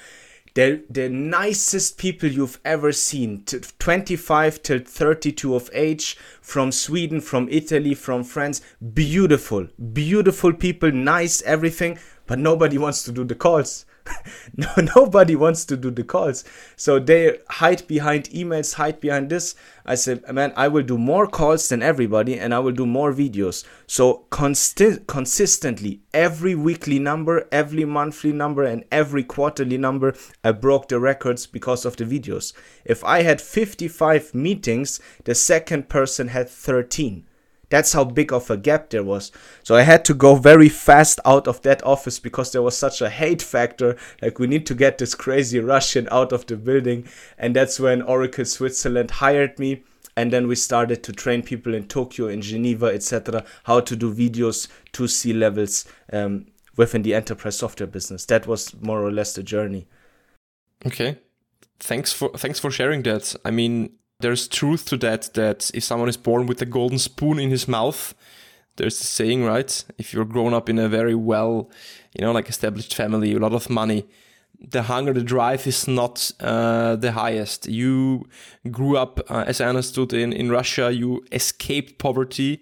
They're 0.54 0.82
the 0.90 1.10
nicest 1.10 1.98
people 1.98 2.30
you've 2.30 2.60
ever 2.66 2.92
seen. 2.92 3.44
25 3.46 4.62
till 4.62 4.80
32 4.80 5.56
of 5.56 5.70
age, 5.74 6.18
from 6.42 6.72
Sweden, 6.72 7.22
from 7.22 7.48
Italy, 7.50 7.94
from 7.94 8.24
France. 8.24 8.62
Beautiful, 8.94 9.68
beautiful 9.94 10.54
people, 10.54 10.92
nice, 10.92 11.42
everything. 11.44 11.98
But 12.32 12.40
nobody 12.40 12.78
wants 12.78 13.04
to 13.04 13.12
do 13.12 13.26
the 13.26 13.36
calls. 13.36 13.86
no, 14.56 14.70
nobody 14.96 15.36
wants 15.36 15.66
to 15.66 15.76
do 15.76 15.92
the 15.92 16.06
calls. 16.06 16.46
So 16.78 16.98
they 16.98 17.40
hide 17.50 17.86
behind 17.88 18.30
emails, 18.30 18.76
hide 18.76 19.02
behind 19.02 19.30
this. 19.30 19.54
I 19.86 19.96
said, 19.96 20.24
man, 20.34 20.54
I 20.56 20.70
will 20.70 20.84
do 20.84 20.98
more 20.98 21.28
calls 21.28 21.68
than 21.68 21.84
everybody 21.84 22.40
and 22.40 22.54
I 22.54 22.60
will 22.60 22.72
do 22.72 22.86
more 22.86 23.12
videos. 23.12 23.66
So 23.86 24.28
consti- 24.32 25.06
consistently, 25.08 26.04
every 26.14 26.56
weekly 26.56 27.00
number, 27.00 27.50
every 27.52 27.84
monthly 27.84 28.32
number, 28.32 28.64
and 28.64 28.86
every 28.94 29.26
quarterly 29.26 29.78
number, 29.78 30.16
I 30.42 30.54
broke 30.54 30.88
the 30.88 31.02
records 31.02 31.48
because 31.48 31.84
of 31.84 31.98
the 31.98 32.06
videos. 32.06 32.54
If 32.86 33.04
I 33.04 33.24
had 33.24 33.42
55 33.42 34.34
meetings, 34.34 35.02
the 35.26 35.36
second 35.36 35.90
person 35.90 36.30
had 36.30 36.48
13. 36.48 37.26
That's 37.72 37.94
how 37.94 38.04
big 38.04 38.32
of 38.32 38.52
a 38.52 38.58
gap 38.58 38.90
there 38.90 39.04
was. 39.04 39.32
So 39.64 39.76
I 39.76 39.82
had 39.82 40.06
to 40.06 40.14
go 40.14 40.36
very 40.36 40.70
fast 40.70 41.20
out 41.26 41.48
of 41.48 41.62
that 41.64 41.84
office 41.84 42.20
because 42.20 42.52
there 42.52 42.62
was 42.62 42.78
such 42.78 43.02
a 43.02 43.10
hate 43.10 43.42
factor. 43.42 43.98
Like, 44.22 44.38
we 44.38 44.46
need 44.46 44.68
to 44.68 44.76
get 44.76 44.98
this 44.98 45.16
crazy 45.16 45.60
Russian 45.60 46.08
out 46.12 46.34
of 46.34 46.46
the 46.46 46.58
building. 46.58 47.08
And 47.38 47.56
that's 47.56 47.80
when 47.80 48.02
Oracle 48.02 48.46
Switzerland 48.46 49.10
hired 49.12 49.58
me. 49.58 49.84
And 50.18 50.32
then 50.34 50.48
we 50.50 50.56
started 50.56 51.02
to 51.04 51.14
train 51.14 51.42
people 51.42 51.74
in 51.74 51.88
Tokyo, 51.88 52.28
in 52.28 52.42
Geneva, 52.42 52.88
etc., 52.88 53.46
how 53.64 53.80
to 53.80 53.96
do 53.96 54.14
videos 54.14 54.68
to 54.92 55.08
C 55.08 55.32
levels 55.32 55.86
um, 56.12 56.48
within 56.76 57.02
the 57.02 57.16
enterprise 57.16 57.58
software 57.58 57.88
business. 57.88 58.26
That 58.26 58.46
was 58.46 58.76
more 58.82 59.02
or 59.02 59.12
less 59.12 59.34
the 59.34 59.44
journey. 59.44 59.88
Okay, 60.86 61.18
thanks 61.80 62.12
for 62.12 62.30
thanks 62.38 62.60
for 62.60 62.72
sharing 62.72 63.04
that. 63.04 63.36
I 63.46 63.52
mean, 63.52 63.94
there's 64.22 64.48
truth 64.48 64.86
to 64.86 64.98
that 64.98 65.34
that 65.34 65.72
if 65.74 65.84
someone 65.84 66.10
is 66.10 66.18
born 66.18 66.46
with 66.46 66.62
a 66.62 66.66
golden 66.66 66.98
spoon 66.98 67.40
in 67.40 67.50
his 67.50 67.68
mouth 67.68 68.14
there's 68.78 68.98
the 69.00 69.06
saying 69.06 69.44
right? 69.44 69.84
If 69.98 70.14
you're 70.14 70.26
grown 70.26 70.54
up 70.54 70.70
in 70.70 70.80
a 70.80 70.90
very 70.90 71.16
well 71.16 71.70
you 72.14 72.24
know 72.24 72.32
like 72.32 72.50
established 72.50 72.96
family 72.96 73.34
a 73.34 73.40
lot 73.40 73.54
of 73.54 73.70
money 73.70 74.06
the 74.62 74.84
hunger 74.84 75.14
the 75.14 75.24
drive 75.24 75.66
is 75.66 75.88
not 75.88 76.32
uh, 76.40 76.96
the 76.96 77.14
highest. 77.14 77.68
You 77.68 78.28
grew 78.70 78.96
up 78.96 79.20
uh, 79.30 79.44
as 79.48 79.60
i 79.60 79.66
understood 79.66 80.14
in, 80.14 80.32
in 80.32 80.52
russia 80.52 80.92
you 80.92 81.24
escaped 81.32 81.98
poverty 81.98 82.62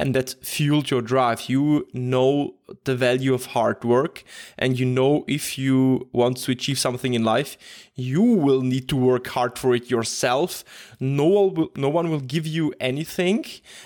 and 0.00 0.14
that 0.14 0.34
fueled 0.42 0.90
your 0.90 1.02
drive. 1.02 1.48
You 1.48 1.86
know 1.92 2.54
the 2.84 2.96
value 2.96 3.34
of 3.34 3.46
hard 3.46 3.84
work, 3.84 4.24
and 4.58 4.78
you 4.78 4.86
know 4.86 5.24
if 5.28 5.58
you 5.58 6.08
want 6.12 6.38
to 6.38 6.52
achieve 6.52 6.78
something 6.78 7.12
in 7.12 7.22
life, 7.22 7.58
you 7.94 8.22
will 8.22 8.62
need 8.62 8.88
to 8.88 8.96
work 8.96 9.26
hard 9.26 9.58
for 9.58 9.74
it 9.74 9.90
yourself. 9.90 10.64
No 10.98 11.26
one 11.26 11.54
will, 11.54 11.70
no 11.76 11.90
one 11.90 12.10
will 12.10 12.20
give 12.20 12.46
you 12.46 12.72
anything, 12.80 13.44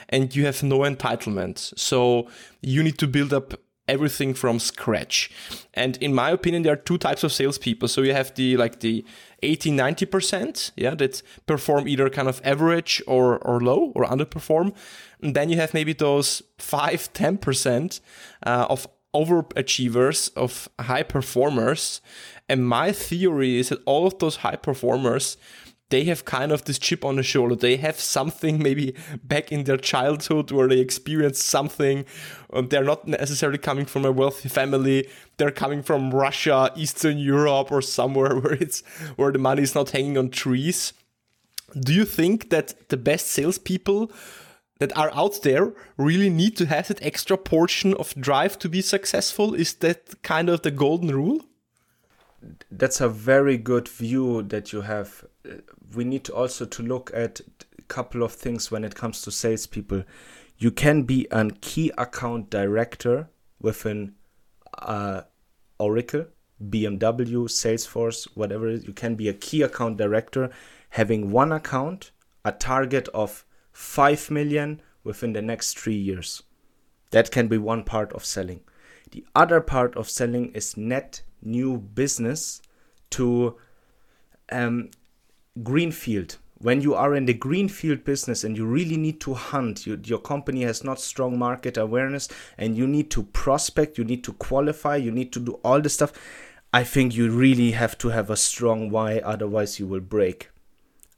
and 0.09 0.35
you 0.37 0.46
have 0.46 0.62
no 0.62 0.79
entitlement. 0.81 1.77
So 1.77 2.29
you 2.62 2.83
need 2.83 2.98
to 2.98 3.09
build 3.09 3.33
up 3.33 3.55
everything 3.87 4.35
from 4.35 4.59
scratch. 4.59 5.31
And 5.75 5.97
in 5.99 6.14
my 6.14 6.31
opinion, 6.31 6.62
there 6.62 6.73
are 6.73 6.77
two 6.77 6.99
types 6.99 7.25
of 7.25 7.33
salespeople. 7.33 7.88
So 7.88 8.03
you 8.03 8.12
have 8.12 8.35
the 8.35 8.57
like 8.57 8.81
the 8.81 9.05
80, 9.42 9.73
90%, 9.73 10.73
yeah, 10.77 10.94
that 10.94 11.23
perform 11.47 11.87
either 11.87 12.09
kind 12.09 12.29
of 12.29 12.40
average 12.44 13.03
or, 13.07 13.38
or 13.38 13.61
low 13.61 13.92
or 13.94 14.05
underperform. 14.05 14.75
And 15.20 15.37
then 15.37 15.51
you 15.51 15.57
have 15.57 15.75
maybe 15.75 15.92
those 15.92 16.42
5 16.59 17.12
10% 17.12 18.01
uh, 18.47 18.66
of 18.70 18.87
overachievers, 19.14 20.35
of 20.37 20.68
high 20.81 21.03
performers. 21.03 22.01
And 22.49 22.66
my 22.66 22.92
theory 22.92 23.59
is 23.59 23.68
that 23.68 23.83
all 23.87 24.07
of 24.07 24.18
those 24.18 24.37
high 24.37 24.57
performers 24.57 25.37
they 25.94 26.02
have 26.02 26.24
kind 26.24 26.50
of 26.50 26.64
this 26.64 26.80
chip 26.80 27.04
on 27.04 27.14
the 27.14 27.22
shoulder. 27.22 27.54
They 27.54 27.76
have 27.76 28.00
something 28.00 28.61
maybe 28.61 28.96
back 29.22 29.52
in 29.52 29.62
their 29.62 29.76
childhood 29.76 30.50
where 30.50 30.66
they 30.66 30.80
experienced 30.80 31.42
something. 31.42 32.04
Um, 32.52 32.66
they're 32.68 32.90
not 32.92 33.07
necessarily 33.07 33.59
coming 33.59 33.87
from 33.87 34.04
a 34.04 34.11
wealthy 34.11 34.48
family. 34.48 35.09
They're 35.37 35.52
coming 35.52 35.85
from 35.85 36.11
Russia, 36.11 36.72
Eastern 36.74 37.18
Europe, 37.18 37.70
or 37.70 37.80
somewhere 37.80 38.35
where 38.40 38.54
it's 38.54 38.80
where 39.14 39.30
the 39.30 39.38
money 39.38 39.62
is 39.62 39.76
not 39.76 39.90
hanging 39.90 40.18
on 40.18 40.30
trees. 40.30 40.94
Do 41.78 41.94
you 41.94 42.04
think 42.04 42.50
that 42.50 42.88
the 42.88 42.96
best 42.96 43.28
salespeople 43.28 44.11
that 44.80 44.96
are 44.98 45.14
out 45.14 45.42
there 45.44 45.74
really 45.96 46.28
need 46.28 46.57
to 46.57 46.66
have 46.66 46.88
that 46.88 47.00
extra 47.02 47.38
portion 47.38 47.94
of 47.94 48.16
drive 48.16 48.59
to 48.59 48.68
be 48.68 48.83
successful? 48.83 49.54
Is 49.54 49.74
that 49.74 50.20
kind 50.22 50.48
of 50.48 50.62
the 50.62 50.72
golden 50.72 51.12
rule? 51.14 51.38
That's 52.70 53.00
a 53.00 53.09
very 53.09 53.57
good 53.57 53.88
view 53.88 54.42
that 54.42 54.72
you 54.72 54.83
have. 54.83 55.24
We 55.94 56.05
need 56.05 56.25
to 56.25 56.35
also 56.35 56.64
to 56.64 56.83
look 56.83 57.11
at 57.14 57.40
a 57.79 57.83
couple 57.83 58.23
of 58.23 58.33
things 58.33 58.70
when 58.70 58.85
it 58.85 58.94
comes 58.94 59.23
to 59.23 59.31
salespeople. 59.31 60.05
You 60.59 60.70
can 60.70 61.03
be 61.03 61.27
a 61.31 61.51
key 61.61 61.92
account 61.99 62.51
director 62.51 63.29
within 63.61 64.14
uh, 64.79 65.23
Oracle, 65.79 66.27
BMW, 66.70 67.49
Salesforce, 67.49 68.29
whatever. 68.35 68.70
You 68.70 68.92
can 68.92 69.14
be 69.16 69.29
a 69.29 69.35
key 69.35 69.62
account 69.62 69.97
director 69.97 70.51
having 70.90 71.31
one 71.31 71.53
account, 71.53 72.12
a 72.44 72.53
target 72.53 73.09
of 73.09 73.44
5 73.73 74.31
million 74.31 74.81
within 75.03 75.33
the 75.33 75.42
next 75.42 75.79
three 75.79 75.97
years. 75.97 76.42
That 77.11 77.31
can 77.31 77.49
be 77.49 77.59
one 77.59 77.85
part 77.85 78.12
of 78.12 78.25
selling. 78.25 78.61
The 79.11 79.25
other 79.35 79.61
part 79.61 79.97
of 79.97 80.09
selling 80.09 80.53
is 80.53 80.77
net 80.77 81.23
new 81.42 81.79
business 81.79 82.62
to 83.11 83.57
um, 84.51 84.90
greenfield. 85.62 86.38
When 86.59 86.81
you 86.81 86.95
are 86.95 87.14
in 87.14 87.27
the 87.27 87.35
greenfield 87.35 88.05
business 88.05 88.43
and 88.43 88.57
you 88.57 88.64
really 88.64 88.97
need 88.97 89.21
to 89.21 89.35
hunt, 89.35 89.87
you, 89.87 90.01
your 90.05 90.19
company 90.19 90.62
has 90.62 90.83
not 90.83 91.01
strong 91.01 91.38
market 91.38 91.77
awareness, 91.77 92.29
and 92.57 92.77
you 92.77 92.87
need 92.87 93.11
to 93.11 93.23
prospect, 93.23 93.99
you 93.99 94.05
need 94.05 94.25
to 94.25 94.33
qualify, 94.33 94.97
you 94.97 95.11
need 95.11 95.33
to 95.33 95.40
do 95.40 95.53
all 95.64 95.81
the 95.81 95.88
stuff. 95.88 96.12
I 96.73 96.83
think 96.83 97.14
you 97.14 97.31
really 97.31 97.73
have 97.73 97.97
to 97.99 98.09
have 98.09 98.31
a 98.31 98.37
strong 98.37 98.90
why, 98.90 99.19
otherwise 99.19 99.79
you 99.79 99.87
will 99.87 100.01
break. 100.01 100.51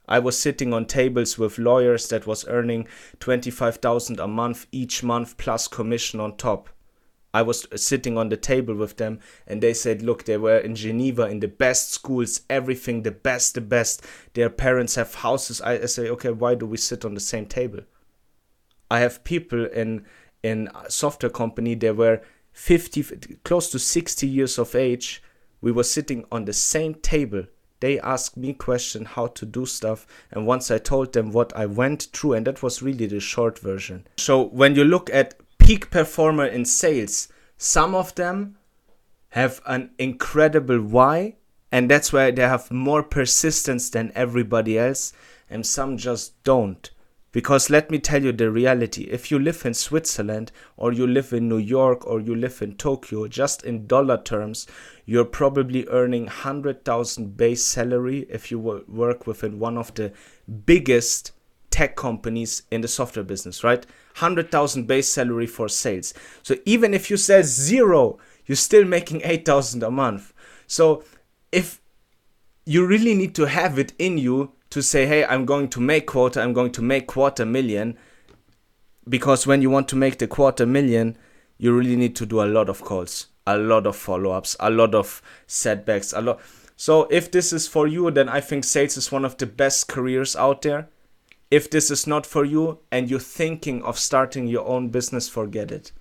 I 0.07 0.19
was 0.19 0.37
sitting 0.37 0.73
on 0.73 0.85
tables 0.85 1.37
with 1.37 1.57
lawyers 1.57 2.07
that 2.09 2.27
was 2.27 2.47
earning 2.47 2.87
25,000 3.19 4.19
a 4.19 4.27
month 4.27 4.67
each 4.71 5.03
month 5.03 5.37
plus 5.37 5.67
commission 5.67 6.19
on 6.19 6.37
top. 6.37 6.69
I 7.37 7.43
was 7.43 7.67
sitting 7.75 8.17
on 8.17 8.29
the 8.29 8.35
table 8.35 8.73
with 8.73 8.97
them 8.97 9.19
and 9.45 9.61
they 9.61 9.75
said, 9.75 10.01
look, 10.01 10.25
they 10.25 10.37
were 10.37 10.57
in 10.57 10.73
Geneva 10.73 11.27
in 11.27 11.39
the 11.39 11.47
best 11.47 11.91
schools, 11.91 12.41
everything, 12.49 13.03
the 13.03 13.11
best, 13.11 13.53
the 13.53 13.61
best. 13.61 14.03
Their 14.33 14.49
parents 14.49 14.95
have 14.95 15.13
houses. 15.13 15.61
I, 15.61 15.85
say, 15.85 16.09
okay, 16.09 16.31
why 16.31 16.55
do 16.55 16.65
we 16.65 16.77
sit 16.77 17.05
on 17.05 17.13
the 17.13 17.19
same 17.19 17.45
table? 17.45 17.81
I 18.89 19.01
have 19.01 19.23
people 19.23 19.67
in 19.67 20.03
in 20.41 20.69
software 20.89 21.29
company, 21.29 21.75
they 21.75 21.91
were 21.91 22.21
50, 22.53 23.03
close 23.43 23.69
to 23.69 23.77
60 23.77 24.25
years 24.25 24.57
of 24.57 24.73
age. 24.73 25.21
We 25.61 25.71
were 25.71 25.83
sitting 25.83 26.25
on 26.31 26.45
the 26.45 26.53
same 26.53 26.95
table 26.95 27.43
they 27.79 27.99
asked 27.99 28.35
me 28.35 28.53
question 28.53 29.05
how 29.05 29.27
to 29.27 29.45
do 29.45 29.63
stuff 29.63 30.07
and 30.31 30.47
once 30.47 30.71
i 30.71 30.79
told 30.79 31.13
them 31.13 31.31
what 31.31 31.55
i 31.55 31.63
went 31.63 32.07
through 32.11 32.33
and 32.33 32.47
that 32.47 32.63
was 32.63 32.81
really 32.81 33.05
the 33.05 33.19
short 33.19 33.59
version 33.59 34.07
so 34.17 34.41
when 34.41 34.73
you 34.73 34.83
look 34.83 35.11
at 35.11 35.35
peak 35.59 35.89
performer 35.89 36.45
in 36.45 36.65
sales 36.65 37.27
some 37.57 37.95
of 37.95 38.13
them 38.15 38.57
have 39.29 39.61
an 39.65 39.89
incredible 39.97 40.79
why 40.79 41.35
and 41.71 41.91
that's 41.91 42.13
why 42.13 42.31
they 42.31 42.43
have 42.43 42.71
more 42.71 43.03
persistence 43.03 43.89
than 43.89 44.11
everybody 44.15 44.79
else 44.79 45.11
and 45.49 45.65
some 45.65 45.97
just 45.97 46.41
don't. 46.43 46.89
Because 47.33 47.69
let 47.69 47.91
me 47.91 47.99
tell 47.99 48.23
you 48.23 48.31
the 48.31 48.49
reality. 48.49 49.03
If 49.03 49.29
you 49.29 49.37
live 49.37 49.65
in 49.65 49.73
Switzerland 49.73 50.51
or 50.77 50.93
you 50.93 51.05
live 51.05 51.33
in 51.33 51.49
New 51.49 51.57
York 51.57 52.07
or 52.07 52.19
you 52.21 52.35
live 52.35 52.61
in 52.61 52.75
Tokyo, 52.75 53.27
just 53.27 53.63
in 53.63 53.85
dollar 53.85 54.21
terms, 54.21 54.65
you're 55.05 55.25
probably 55.25 55.85
earning 55.89 56.23
100,000 56.23 57.37
base 57.37 57.65
salary 57.65 58.25
if 58.29 58.49
you 58.49 58.59
work 58.59 59.27
within 59.27 59.59
one 59.59 59.77
of 59.77 59.93
the 59.93 60.13
biggest 60.65 61.33
tech 61.77 61.95
companies 61.95 62.63
in 62.71 62.81
the 62.81 62.87
software 62.87 63.23
business, 63.23 63.63
right? 63.63 63.85
100,000 64.15 64.87
base 64.87 65.13
salary 65.13 65.45
for 65.45 65.69
sales. 65.69 66.11
So 66.41 66.55
even 66.65 66.91
if 66.95 67.11
you 67.11 67.17
sell 67.17 67.43
zero, 67.43 68.17
you're 68.47 68.55
still 68.55 68.83
making 68.83 69.21
8,000 69.23 69.83
a 69.83 69.91
month. 69.91 70.33
So 70.65 71.03
if 71.51 71.79
you 72.65 72.83
really 72.87 73.13
need 73.13 73.35
to 73.35 73.45
have 73.45 73.77
it 73.77 73.93
in 73.99 74.17
you 74.17 74.53
to 74.71 74.81
say, 74.81 75.05
hey, 75.05 75.23
I'm 75.23 75.45
going 75.45 75.69
to 75.69 75.79
make 75.79 76.07
quarter, 76.07 76.41
I'm 76.41 76.53
going 76.53 76.71
to 76.71 76.81
make 76.81 77.05
quarter 77.05 77.45
million, 77.45 77.95
because 79.07 79.45
when 79.45 79.61
you 79.61 79.69
want 79.69 79.87
to 79.89 79.95
make 79.95 80.17
the 80.17 80.27
quarter 80.27 80.65
million, 80.65 81.15
you 81.59 81.77
really 81.77 81.95
need 81.95 82.15
to 82.15 82.25
do 82.25 82.41
a 82.41 82.49
lot 82.49 82.69
of 82.69 82.81
calls, 82.81 83.27
a 83.45 83.55
lot 83.55 83.85
of 83.85 83.95
follow 83.95 84.31
ups, 84.31 84.55
a 84.59 84.71
lot 84.71 84.95
of 84.95 85.21
setbacks, 85.45 86.11
a 86.11 86.21
lot. 86.21 86.39
So 86.75 87.03
if 87.11 87.29
this 87.29 87.53
is 87.53 87.67
for 87.67 87.85
you, 87.85 88.09
then 88.09 88.29
I 88.29 88.41
think 88.41 88.63
sales 88.63 88.97
is 88.97 89.11
one 89.11 89.25
of 89.25 89.37
the 89.37 89.45
best 89.45 89.87
careers 89.87 90.35
out 90.35 90.63
there. 90.63 90.89
If 91.49 91.69
this 91.69 91.89
is 91.89 92.05
not 92.05 92.25
for 92.25 92.43
you 92.43 92.79
and 92.91 93.09
you're 93.09 93.19
thinking 93.21 93.81
of 93.83 93.97
starting 93.97 94.47
your 94.47 94.67
own 94.67 94.89
business, 94.89 95.29
forget 95.29 95.71
it. 95.71 95.93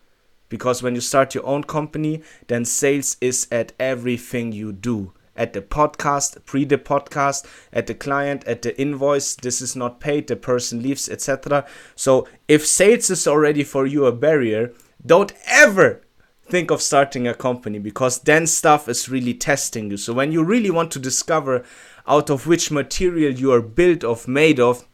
Because 0.49 0.83
when 0.83 0.97
you 0.97 1.01
start 1.01 1.35
your 1.35 1.47
own 1.47 1.63
company, 1.63 2.23
then 2.49 2.65
sales 2.65 3.17
is 3.21 3.47
at 3.53 3.73
everything 3.79 4.51
you 4.51 4.73
do. 4.73 5.13
At 5.37 5.53
the 5.53 5.63
podcast, 5.63 6.45
pre 6.47 6.65
the 6.65 6.79
podcast, 6.79 7.47
at 7.73 7.87
the 7.87 7.95
client, 7.95 8.43
at 8.45 8.63
the 8.63 8.81
invoice, 8.81 9.37
this 9.37 9.61
is 9.61 9.77
not 9.77 10.01
paid, 10.01 10.27
the 10.27 10.35
person 10.35 10.83
leaves, 10.83 11.09
etc. 11.09 11.65
So 11.95 12.27
if 12.49 12.67
sales 12.67 13.11
is 13.11 13.29
already 13.29 13.63
for 13.63 13.87
you 13.87 14.07
a 14.07 14.13
barrier, 14.13 14.73
don't 15.05 15.33
ever 15.47 16.03
think 16.49 16.71
of 16.71 16.81
starting 16.83 17.29
a 17.29 17.35
company 17.35 17.79
because 17.79 18.21
then 18.21 18.47
stuff 18.47 18.89
is 18.89 19.09
really 19.09 19.35
testing 19.35 19.91
you. 19.91 19.97
So 19.97 20.13
when 20.13 20.33
you 20.33 20.43
really 20.43 20.71
want 20.71 20.91
to 20.93 20.99
discover 20.99 21.65
out 22.07 22.31
of 22.31 22.47
which 22.47 22.71
material 22.71 23.33
you 23.33 23.53
are 23.53 23.63
built 23.63 24.03
of, 24.03 24.27
made 24.27 24.59
of, 24.59 24.87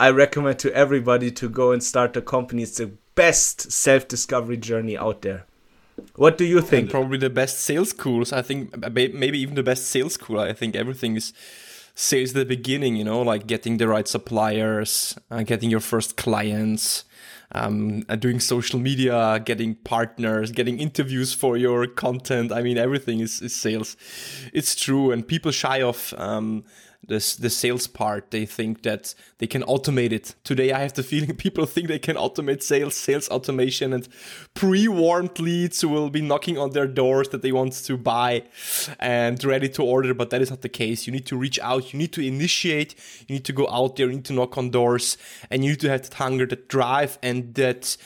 I 0.00 0.10
recommend 0.10 0.58
to 0.60 0.72
everybody 0.74 1.30
to 1.32 1.48
go 1.48 1.72
and 1.72 1.82
start 1.82 2.16
a 2.16 2.22
company. 2.22 2.62
It's 2.62 2.76
the 2.78 2.92
best 3.14 3.72
self-discovery 3.72 4.58
journey 4.58 4.96
out 4.96 5.22
there. 5.22 5.44
What 6.14 6.38
do 6.38 6.44
you 6.44 6.60
think? 6.60 6.82
And 6.82 6.90
probably 6.90 7.18
the 7.18 7.30
best 7.30 7.60
sales 7.60 7.90
schools. 7.90 8.32
I 8.32 8.42
think 8.42 8.76
maybe 8.92 9.38
even 9.38 9.56
the 9.56 9.64
best 9.64 9.88
sales 9.88 10.14
school. 10.14 10.38
I 10.38 10.52
think 10.52 10.76
everything 10.76 11.16
is 11.16 11.32
sales 11.94 12.32
the 12.32 12.44
beginning. 12.44 12.94
You 12.94 13.04
know, 13.04 13.22
like 13.22 13.48
getting 13.48 13.78
the 13.78 13.88
right 13.88 14.06
suppliers, 14.06 15.18
uh, 15.30 15.42
getting 15.42 15.70
your 15.70 15.80
first 15.80 16.16
clients, 16.16 17.04
um, 17.50 18.04
uh, 18.08 18.14
doing 18.14 18.38
social 18.38 18.78
media, 18.78 19.42
getting 19.44 19.74
partners, 19.74 20.52
getting 20.52 20.78
interviews 20.78 21.34
for 21.34 21.56
your 21.56 21.88
content. 21.88 22.52
I 22.52 22.62
mean, 22.62 22.78
everything 22.78 23.18
is, 23.18 23.42
is 23.42 23.54
sales. 23.54 23.96
It's 24.52 24.76
true, 24.76 25.10
and 25.10 25.26
people 25.26 25.50
shy 25.50 25.82
off. 25.82 26.14
Um, 26.16 26.62
this 27.08 27.36
the 27.36 27.50
sales 27.50 27.86
part 27.86 28.30
they 28.30 28.46
think 28.46 28.82
that 28.82 29.14
they 29.38 29.46
can 29.46 29.62
automate 29.62 30.12
it. 30.12 30.34
Today 30.44 30.72
i 30.72 30.80
have 30.80 30.92
the 30.92 31.02
feeling 31.02 31.34
people 31.46 31.66
think 31.66 31.88
they 31.88 31.98
can 31.98 32.16
automate 32.16 32.62
sales 32.62 32.94
sales 32.94 33.28
automation 33.28 33.92
and 33.92 34.08
pre-warmed 34.54 35.40
leads 35.40 35.84
will 35.84 36.10
be 36.10 36.20
knocking 36.20 36.56
on 36.56 36.70
their 36.70 36.86
doors 36.86 37.30
that 37.30 37.42
they 37.42 37.52
want 37.52 37.72
to 37.72 37.96
buy 37.96 38.44
and 39.00 39.42
ready 39.42 39.68
to 39.70 39.82
order 39.82 40.14
but 40.14 40.30
that 40.30 40.40
is 40.40 40.50
not 40.50 40.60
the 40.60 40.68
case. 40.68 41.06
You 41.06 41.12
need 41.12 41.26
to 41.26 41.36
reach 41.36 41.58
out 41.60 41.92
you 41.92 41.98
need 41.98 42.12
to 42.12 42.20
initiate 42.20 42.94
you 43.26 43.34
need 43.34 43.44
to 43.46 43.52
go 43.52 43.68
out 43.68 43.96
there 43.96 44.06
you 44.06 44.16
need 44.16 44.26
to 44.26 44.34
knock 44.34 44.56
on 44.58 44.70
doors 44.70 45.16
and 45.50 45.64
you 45.64 45.70
need 45.70 45.80
to 45.80 45.88
have 45.88 46.02
that 46.02 46.14
hunger 46.14 46.46
that 46.46 46.68
drive 46.68 47.18
and 47.22 47.54
that 47.54 47.96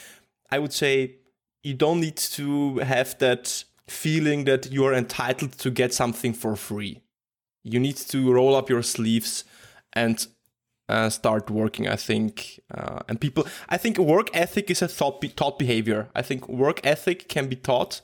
i 0.51 0.59
would 0.59 0.73
say 0.73 1.17
you 1.63 1.75
don't 1.75 2.01
need 2.01 2.17
to 2.17 2.79
have 2.79 3.19
that 3.19 3.65
feeling 3.89 4.45
that 4.45 4.71
you 4.73 4.85
are 4.85 4.95
entitled 4.95 5.53
to 5.59 5.71
get 5.71 5.93
something 5.93 6.33
for 6.33 6.57
free 6.57 7.02
you 7.63 7.79
need 7.79 7.97
to 7.97 8.33
roll 8.33 8.55
up 8.55 8.69
your 8.69 8.83
sleeves 8.83 9.45
and 9.93 10.27
uh, 10.89 11.09
start 11.09 11.51
working. 11.51 11.89
I 11.89 11.97
think, 11.97 12.61
uh, 12.73 13.01
and 13.09 13.21
people, 13.21 13.47
I 13.69 13.79
think 13.79 13.99
work 13.99 14.31
ethic 14.35 14.71
is 14.71 14.83
a 14.83 14.89
thought 14.89 15.21
be- 15.21 15.29
taught 15.29 15.59
behavior. 15.59 16.09
I 16.15 16.23
think 16.23 16.49
work 16.49 16.81
ethic 16.85 17.29
can 17.29 17.49
be 17.49 17.57
taught, 17.57 18.01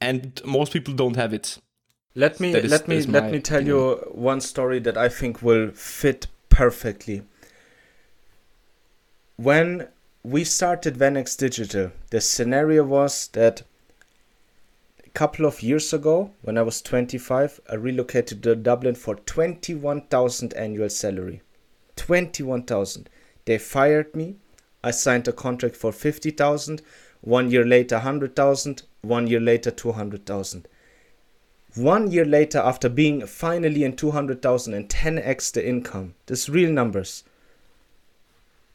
and 0.00 0.40
most 0.44 0.72
people 0.72 0.94
don't 0.94 1.16
have 1.16 1.34
it. 1.34 1.58
Let 2.14 2.40
me 2.40 2.54
is, 2.54 2.70
let 2.70 2.88
me 2.88 3.02
let 3.02 3.30
me 3.32 3.40
tell 3.40 3.58
opinion. 3.58 3.76
you 3.76 3.94
one 4.12 4.40
story 4.40 4.78
that 4.80 4.98
I 4.98 5.08
think 5.08 5.42
will 5.42 5.70
fit 5.70 6.26
perfectly. 6.50 7.22
When 9.36 9.88
we 10.22 10.44
started 10.44 10.96
Venex 10.96 11.36
Digital, 11.36 11.90
the 12.10 12.20
scenario 12.20 12.84
was 12.84 13.28
that 13.28 13.62
couple 15.14 15.46
of 15.46 15.62
years 15.62 15.92
ago, 15.92 16.30
when 16.42 16.56
I 16.56 16.62
was 16.62 16.82
25, 16.82 17.60
I 17.70 17.74
relocated 17.74 18.42
to 18.42 18.56
Dublin 18.56 18.94
for 18.94 19.16
21,000 19.16 20.54
annual 20.54 20.88
salary. 20.88 21.42
21,000. 21.96 23.08
They 23.44 23.58
fired 23.58 24.14
me. 24.14 24.36
I 24.82 24.90
signed 24.90 25.28
a 25.28 25.32
contract 25.32 25.76
for 25.76 25.92
50,000. 25.92 26.82
One 27.20 27.50
year 27.50 27.64
later, 27.64 27.96
100,000. 27.96 28.82
One 29.02 29.26
year 29.26 29.40
later, 29.40 29.70
200,000. 29.70 30.66
One 31.74 32.10
year 32.10 32.24
later, 32.24 32.58
after 32.58 32.88
being 32.88 33.26
finally 33.26 33.84
in 33.84 33.96
200,000 33.96 34.74
and 34.74 34.88
10x 34.88 35.52
the 35.52 35.66
income, 35.66 36.14
this 36.26 36.48
real 36.48 36.70
numbers, 36.70 37.24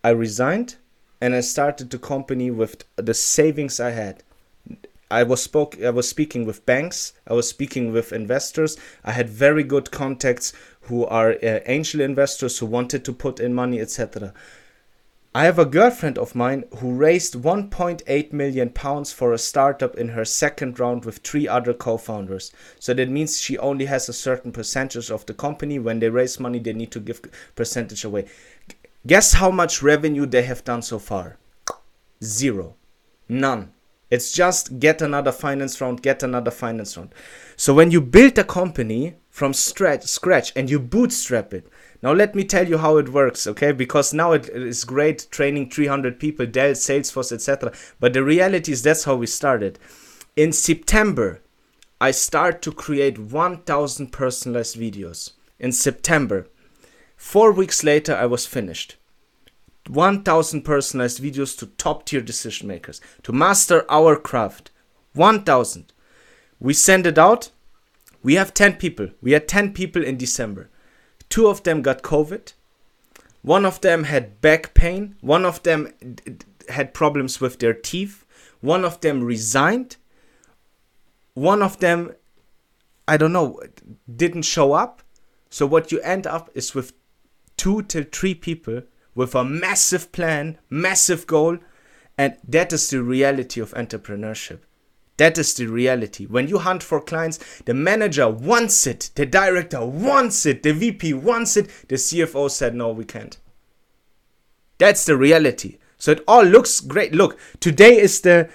I 0.03 0.09
resigned 0.09 0.75
and 1.21 1.35
I 1.35 1.41
started 1.41 1.89
the 1.89 1.99
company 1.99 2.49
with 2.49 2.85
the 2.95 3.13
savings 3.13 3.79
I 3.79 3.91
had. 3.91 4.23
I 5.09 5.23
was 5.23 5.41
spoke 5.41 5.81
I 5.81 5.89
was 5.89 6.09
speaking 6.09 6.45
with 6.45 6.65
banks, 6.65 7.13
I 7.25 7.33
was 7.33 7.47
speaking 7.47 7.93
with 7.93 8.11
investors. 8.11 8.77
I 9.03 9.11
had 9.11 9.29
very 9.29 9.63
good 9.63 9.91
contacts 9.91 10.53
who 10.81 11.05
are 11.05 11.31
uh, 11.31 11.59
angel 11.65 12.01
investors 12.01 12.59
who 12.59 12.65
wanted 12.65 13.05
to 13.05 13.13
put 13.13 13.39
in 13.39 13.53
money, 13.53 13.79
etc. 13.79 14.33
I 15.35 15.43
have 15.43 15.59
a 15.59 15.65
girlfriend 15.65 16.17
of 16.17 16.33
mine 16.33 16.63
who 16.77 16.95
raised 16.95 17.35
1.8 17.35 18.33
million 18.33 18.69
pounds 18.71 19.13
for 19.13 19.33
a 19.33 19.37
startup 19.37 19.95
in 19.95 20.09
her 20.09 20.25
second 20.25 20.79
round 20.79 21.05
with 21.05 21.19
three 21.19 21.47
other 21.47 21.75
co-founders. 21.75 22.51
So 22.79 22.93
that 22.95 23.09
means 23.09 23.39
she 23.39 23.57
only 23.59 23.85
has 23.85 24.09
a 24.09 24.13
certain 24.13 24.51
percentage 24.51 25.11
of 25.11 25.25
the 25.27 25.35
company. 25.35 25.77
When 25.77 25.99
they 25.99 26.09
raise 26.09 26.39
money, 26.39 26.57
they 26.57 26.73
need 26.73 26.91
to 26.91 26.99
give 26.99 27.21
percentage 27.55 28.03
away. 28.03 28.25
Guess 29.05 29.33
how 29.33 29.51
much 29.51 29.83
revenue 29.83 30.25
they 30.25 30.41
have 30.41 30.63
done 30.63 30.81
so 30.81 30.97
far? 30.97 31.37
Zero. 32.23 32.75
None. 33.29 33.73
It's 34.09 34.31
just 34.31 34.79
get 34.79 35.01
another 35.01 35.31
finance 35.31 35.81
round, 35.81 36.01
get 36.01 36.23
another 36.23 36.51
finance 36.51 36.95
round. 36.97 37.13
So 37.55 37.73
when 37.73 37.91
you 37.91 37.99
build 37.99 38.37
a 38.37 38.43
company 38.43 39.15
from 39.29 39.53
scratch, 39.53 40.53
and 40.55 40.69
you 40.69 40.79
bootstrap 40.79 41.53
it, 41.53 41.67
now 42.01 42.13
let 42.13 42.35
me 42.35 42.43
tell 42.43 42.67
you 42.67 42.77
how 42.77 42.97
it 42.97 43.09
works, 43.09 43.47
okay? 43.47 43.71
Because 43.71 44.13
now 44.13 44.31
it 44.31 44.47
is 44.49 44.83
great 44.83 45.27
training 45.31 45.69
300 45.69 46.19
people, 46.19 46.45
Dell, 46.45 46.71
Salesforce, 46.71 47.31
etc. 47.31 47.73
But 47.99 48.13
the 48.13 48.23
reality 48.23 48.71
is 48.71 48.83
that's 48.83 49.03
how 49.03 49.15
we 49.15 49.27
started. 49.27 49.79
In 50.35 50.53
September, 50.53 51.41
I 51.99 52.11
start 52.11 52.61
to 52.61 52.71
create 52.71 53.17
1000 53.17 54.11
personalized 54.11 54.77
videos. 54.77 55.31
In 55.59 55.71
September, 55.71 56.47
four 57.15 57.51
weeks 57.51 57.83
later, 57.83 58.15
I 58.15 58.27
was 58.27 58.45
finished. 58.45 58.97
1000 59.89 60.61
personalized 60.63 61.21
videos 61.21 61.57
to 61.57 61.65
top 61.65 62.05
tier 62.05 62.21
decision 62.21 62.67
makers 62.67 63.01
to 63.23 63.31
master 63.31 63.85
our 63.89 64.15
craft. 64.15 64.71
1000. 65.13 65.93
We 66.59 66.73
send 66.73 67.05
it 67.05 67.17
out. 67.17 67.51
We 68.23 68.35
have 68.35 68.53
10 68.53 68.73
people. 68.73 69.09
We 69.21 69.31
had 69.31 69.47
10 69.47 69.73
people 69.73 70.03
in 70.03 70.17
December. 70.17 70.69
Two 71.29 71.47
of 71.47 71.63
them 71.63 71.81
got 71.81 72.01
COVID. 72.01 72.53
One 73.41 73.65
of 73.65 73.81
them 73.81 74.05
had 74.05 74.41
back 74.41 74.73
pain. 74.73 75.15
One 75.21 75.45
of 75.45 75.63
them 75.63 75.93
had 76.69 76.93
problems 76.93 77.39
with 77.39 77.59
their 77.59 77.73
teeth. 77.73 78.25
One 78.61 78.83
of 78.83 79.01
them 79.01 79.23
resigned. 79.23 79.97
One 81.33 81.61
of 81.61 81.79
them, 81.79 82.13
I 83.07 83.17
don't 83.17 83.33
know, 83.33 83.59
didn't 84.13 84.41
show 84.41 84.73
up. 84.73 85.03
So 85.49 85.65
what 85.65 85.91
you 85.91 86.01
end 86.01 86.27
up 86.27 86.49
is 86.53 86.73
with 86.75 86.93
two 87.55 87.83
till 87.83 88.03
three 88.11 88.35
people 88.35 88.81
with 89.17 89.33
a 89.33 89.43
massive 89.43 90.11
plan, 90.11 90.59
massive 90.69 91.25
goal, 91.25 91.57
and 92.19 92.37
that 92.47 92.71
is 92.71 92.91
the 92.91 93.01
reality 93.01 93.59
of 93.59 93.73
entrepreneurship. 93.73 94.59
That 95.17 95.39
is 95.39 95.55
the 95.55 95.65
reality. 95.65 96.27
When 96.27 96.47
you 96.47 96.59
hunt 96.59 96.83
for 96.83 97.01
clients, 97.01 97.39
the 97.65 97.73
manager 97.73 98.29
wants 98.29 98.85
it, 98.85 99.09
the 99.15 99.25
director 99.25 99.83
wants 99.83 100.45
it, 100.45 100.61
the 100.61 100.71
VP 100.71 101.15
wants 101.15 101.57
it, 101.57 101.67
the 101.87 101.95
CFO 101.95 102.51
said, 102.51 102.75
no, 102.75 102.91
we 102.91 103.05
can't. 103.05 103.35
That's 104.77 105.03
the 105.05 105.17
reality. 105.17 105.79
So 105.97 106.11
it 106.11 106.23
all 106.27 106.43
looks 106.43 106.79
great. 106.79 107.15
Look, 107.15 107.39
today 107.59 107.97
is 107.97 108.21
the 108.21 108.51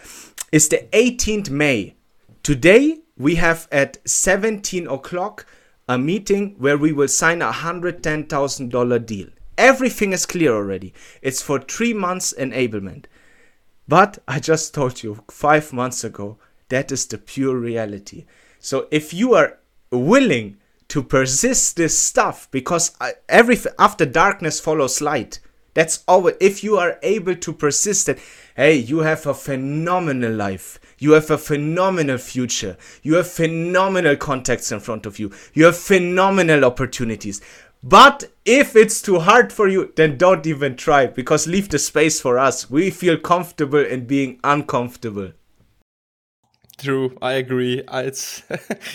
is 0.52 0.68
the 0.68 0.86
18th 0.92 1.50
May. 1.50 1.96
Today 2.44 3.00
we 3.16 3.34
have 3.34 3.66
at 3.72 3.98
17 4.08 4.86
o'clock 4.86 5.44
a 5.88 5.98
meeting 5.98 6.54
where 6.58 6.78
we 6.78 6.92
will 6.92 7.08
sign 7.08 7.42
a 7.42 7.50
$110,000 7.50 9.06
deal. 9.06 9.28
Everything 9.58 10.12
is 10.12 10.26
clear 10.26 10.54
already. 10.54 10.94
It's 11.20 11.42
for 11.42 11.60
three 11.60 11.92
months 11.92 12.34
enablement. 12.38 13.04
But 13.86 14.18
I 14.26 14.40
just 14.40 14.72
told 14.72 15.02
you 15.02 15.24
five 15.30 15.72
months 15.72 16.04
ago, 16.04 16.38
that 16.68 16.90
is 16.90 17.06
the 17.06 17.18
pure 17.18 17.56
reality. 17.56 18.24
So 18.58 18.88
if 18.90 19.12
you 19.12 19.34
are 19.34 19.58
willing 19.90 20.56
to 20.88 21.02
persist 21.02 21.76
this 21.76 21.98
stuff, 21.98 22.50
because 22.50 22.96
every 23.28 23.58
after 23.78 24.06
darkness 24.06 24.60
follows 24.60 25.00
light, 25.00 25.40
that's 25.74 26.04
always 26.06 26.36
if 26.40 26.62
you 26.62 26.76
are 26.76 26.98
able 27.02 27.34
to 27.34 27.52
persist 27.52 28.08
it. 28.08 28.18
Hey, 28.54 28.76
you 28.76 28.98
have 28.98 29.26
a 29.26 29.32
phenomenal 29.32 30.32
life. 30.32 30.78
You 30.98 31.12
have 31.12 31.30
a 31.30 31.38
phenomenal 31.38 32.18
future. 32.18 32.76
You 33.02 33.14
have 33.14 33.26
phenomenal 33.26 34.16
contacts 34.16 34.70
in 34.70 34.80
front 34.80 35.06
of 35.06 35.18
you. 35.18 35.32
You 35.54 35.64
have 35.64 35.76
phenomenal 35.76 36.64
opportunities. 36.64 37.40
But 37.82 38.30
if 38.44 38.76
it's 38.76 39.02
too 39.02 39.18
hard 39.18 39.52
for 39.52 39.66
you, 39.66 39.92
then 39.96 40.16
don't 40.16 40.46
even 40.46 40.76
try 40.76 41.06
because 41.06 41.48
leave 41.48 41.68
the 41.68 41.80
space 41.80 42.20
for 42.20 42.38
us. 42.38 42.70
We 42.70 42.90
feel 42.90 43.18
comfortable 43.18 43.84
in 43.84 44.06
being 44.06 44.38
uncomfortable. 44.44 45.32
True, 46.78 47.16
I 47.20 47.32
agree. 47.34 47.82
it's 47.92 48.42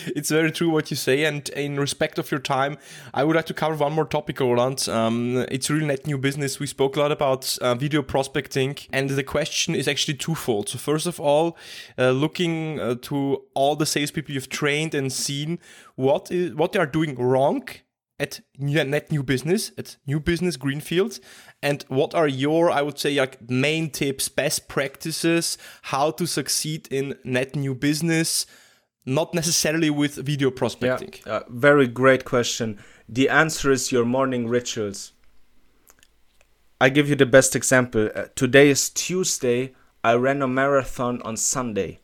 it's 0.06 0.30
very 0.30 0.50
true 0.50 0.68
what 0.68 0.90
you 0.90 0.96
say, 0.96 1.24
and 1.24 1.48
in 1.50 1.78
respect 1.78 2.18
of 2.18 2.30
your 2.30 2.40
time, 2.40 2.76
I 3.14 3.24
would 3.24 3.36
like 3.36 3.46
to 3.46 3.54
cover 3.54 3.76
one 3.76 3.92
more 3.92 4.04
topic, 4.04 4.40
Roland. 4.40 4.86
Um, 4.88 5.46
it's 5.50 5.70
really 5.70 5.86
net 5.86 6.06
new 6.06 6.18
business. 6.18 6.58
We 6.58 6.66
spoke 6.66 6.96
a 6.96 7.00
lot 7.00 7.12
about 7.12 7.56
uh, 7.62 7.74
video 7.76 8.02
prospecting, 8.02 8.76
and 8.92 9.08
the 9.10 9.22
question 9.22 9.74
is 9.74 9.88
actually 9.88 10.14
twofold. 10.14 10.68
So 10.68 10.78
first 10.78 11.06
of 11.06 11.18
all, 11.18 11.56
uh, 11.96 12.10
looking 12.10 12.78
uh, 12.78 12.96
to 13.02 13.44
all 13.54 13.76
the 13.76 13.86
salespeople 13.86 14.34
you've 14.34 14.50
trained 14.50 14.94
and 14.94 15.10
seen, 15.10 15.58
what 15.94 16.30
is 16.30 16.54
what 16.54 16.72
they 16.72 16.78
are 16.78 16.86
doing 16.86 17.14
wrong 17.16 17.68
at 18.20 18.40
net 18.58 19.12
new 19.12 19.22
business, 19.22 19.70
at 19.78 19.96
new 20.06 20.18
business 20.18 20.56
greenfield, 20.56 21.20
and 21.62 21.84
what 21.88 22.14
are 22.14 22.28
your, 22.28 22.70
I 22.70 22.82
would 22.82 22.98
say, 22.98 23.18
like 23.18 23.48
main 23.48 23.90
tips, 23.90 24.28
best 24.28 24.68
practices, 24.68 25.58
how 25.82 26.10
to 26.12 26.26
succeed 26.26 26.88
in 26.90 27.16
net 27.24 27.54
new 27.54 27.74
business, 27.74 28.46
not 29.06 29.34
necessarily 29.34 29.90
with 29.90 30.16
video 30.16 30.50
prospecting? 30.50 31.14
Yeah, 31.26 31.32
uh, 31.32 31.42
very 31.48 31.86
great 31.86 32.24
question. 32.24 32.78
The 33.08 33.28
answer 33.28 33.70
is 33.70 33.92
your 33.92 34.04
morning 34.04 34.48
rituals. 34.48 35.12
I 36.80 36.90
give 36.90 37.08
you 37.08 37.16
the 37.16 37.26
best 37.26 37.56
example. 37.56 38.10
Uh, 38.14 38.26
today 38.34 38.68
is 38.68 38.90
Tuesday. 38.90 39.74
I 40.04 40.14
ran 40.14 40.42
a 40.42 40.48
marathon 40.48 41.20
on 41.22 41.36
Sunday. 41.36 42.00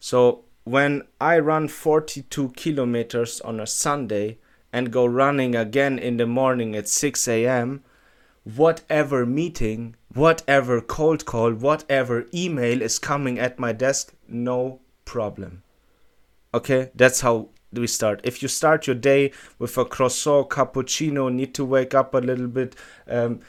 So 0.00 0.44
when 0.64 1.02
I 1.20 1.38
run 1.38 1.68
42 1.68 2.50
kilometers 2.50 3.40
on 3.40 3.60
a 3.60 3.66
Sunday, 3.66 4.38
and 4.72 4.92
go 4.92 5.06
running 5.06 5.54
again 5.54 5.98
in 5.98 6.16
the 6.16 6.26
morning 6.26 6.76
at 6.76 6.88
6 6.88 7.26
a.m., 7.28 7.82
whatever 8.44 9.26
meeting, 9.26 9.94
whatever 10.12 10.80
cold 10.80 11.24
call, 11.24 11.52
whatever 11.52 12.26
email 12.32 12.82
is 12.82 12.98
coming 12.98 13.38
at 13.38 13.58
my 13.58 13.72
desk, 13.72 14.14
no 14.26 14.80
problem. 15.04 15.62
Okay, 16.54 16.90
that's 16.94 17.20
how 17.20 17.48
we 17.72 17.86
start. 17.86 18.20
If 18.24 18.42
you 18.42 18.48
start 18.48 18.86
your 18.86 18.96
day 18.96 19.32
with 19.58 19.76
a 19.76 19.84
croissant, 19.84 20.48
cappuccino, 20.48 21.32
need 21.32 21.54
to 21.54 21.64
wake 21.64 21.94
up 21.94 22.14
a 22.14 22.18
little 22.18 22.48
bit, 22.48 22.74
um, 23.06 23.40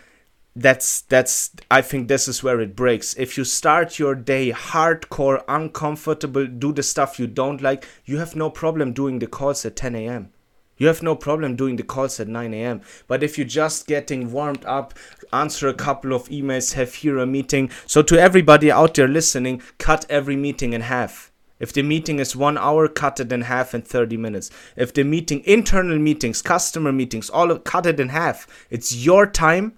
that's 0.55 1.01
that's 1.01 1.51
I 1.71 1.81
think 1.81 2.07
this 2.07 2.27
is 2.27 2.43
where 2.43 2.59
it 2.59 2.75
breaks. 2.75 3.13
If 3.17 3.37
you 3.37 3.45
start 3.45 3.99
your 3.99 4.15
day 4.15 4.51
hardcore, 4.51 5.43
uncomfortable, 5.47 6.45
do 6.47 6.73
the 6.73 6.83
stuff 6.83 7.19
you 7.19 7.27
don't 7.27 7.61
like, 7.61 7.87
you 8.05 8.17
have 8.17 8.35
no 8.35 8.49
problem 8.49 8.91
doing 8.91 9.19
the 9.19 9.27
calls 9.27 9.65
at 9.65 9.75
10 9.77 9.95
a.m. 9.95 10.33
You 10.79 10.87
have 10.87 11.03
no 11.03 11.15
problem 11.15 11.55
doing 11.55 11.75
the 11.75 11.83
calls 11.83 12.19
at 12.19 12.27
9 12.27 12.53
a.m. 12.53 12.81
But 13.07 13.21
if 13.21 13.37
you're 13.37 13.45
just 13.45 13.85
getting 13.85 14.31
warmed 14.31 14.65
up, 14.65 14.93
answer 15.31 15.67
a 15.67 15.73
couple 15.73 16.13
of 16.13 16.29
emails, 16.29 16.73
have 16.73 16.95
here 16.95 17.17
a 17.19 17.27
meeting. 17.27 17.69
So, 17.85 18.01
to 18.01 18.19
everybody 18.19 18.71
out 18.71 18.95
there 18.95 19.07
listening, 19.07 19.61
cut 19.77 20.05
every 20.09 20.37
meeting 20.37 20.73
in 20.73 20.81
half. 20.81 21.31
If 21.59 21.73
the 21.73 21.83
meeting 21.83 22.19
is 22.19 22.37
one 22.37 22.57
hour, 22.57 22.87
cut 22.87 23.19
it 23.19 23.31
in 23.33 23.41
half 23.41 23.75
in 23.75 23.81
30 23.81 24.15
minutes. 24.15 24.49
If 24.77 24.93
the 24.93 25.03
meeting, 25.03 25.43
internal 25.45 25.99
meetings, 25.99 26.41
customer 26.41 26.93
meetings, 26.93 27.29
all 27.29 27.51
of, 27.51 27.65
cut 27.65 27.85
it 27.85 27.99
in 27.99 28.09
half. 28.09 28.47
It's 28.69 28.95
your 28.95 29.27
time, 29.27 29.73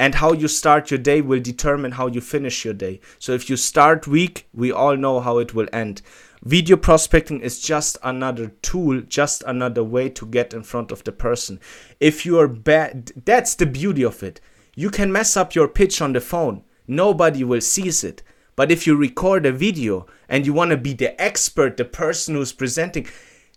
and 0.00 0.14
how 0.14 0.32
you 0.32 0.48
start 0.48 0.90
your 0.90 0.98
day 0.98 1.20
will 1.20 1.40
determine 1.40 1.92
how 1.92 2.06
you 2.06 2.22
finish 2.22 2.64
your 2.64 2.74
day. 2.74 3.00
So 3.18 3.32
if 3.32 3.50
you 3.50 3.56
start 3.58 4.06
weak, 4.06 4.48
we 4.54 4.72
all 4.72 4.96
know 4.96 5.20
how 5.20 5.36
it 5.36 5.54
will 5.54 5.68
end. 5.72 6.00
Video 6.44 6.76
prospecting 6.76 7.40
is 7.40 7.60
just 7.60 7.96
another 8.02 8.48
tool, 8.62 9.00
just 9.02 9.44
another 9.46 9.84
way 9.84 10.08
to 10.08 10.26
get 10.26 10.52
in 10.52 10.64
front 10.64 10.90
of 10.90 11.04
the 11.04 11.12
person. 11.12 11.60
If 12.00 12.26
you 12.26 12.36
are 12.40 12.48
bad, 12.48 13.12
that's 13.24 13.54
the 13.54 13.64
beauty 13.64 14.02
of 14.02 14.24
it. 14.24 14.40
You 14.74 14.90
can 14.90 15.12
mess 15.12 15.36
up 15.36 15.54
your 15.54 15.68
pitch 15.68 16.02
on 16.02 16.14
the 16.14 16.20
phone, 16.20 16.64
nobody 16.88 17.44
will 17.44 17.60
seize 17.60 18.02
it. 18.02 18.24
But 18.56 18.72
if 18.72 18.88
you 18.88 18.96
record 18.96 19.46
a 19.46 19.52
video 19.52 20.06
and 20.28 20.44
you 20.44 20.52
want 20.52 20.72
to 20.72 20.76
be 20.76 20.94
the 20.94 21.20
expert, 21.22 21.76
the 21.76 21.84
person 21.84 22.34
who's 22.34 22.52
presenting, 22.52 23.06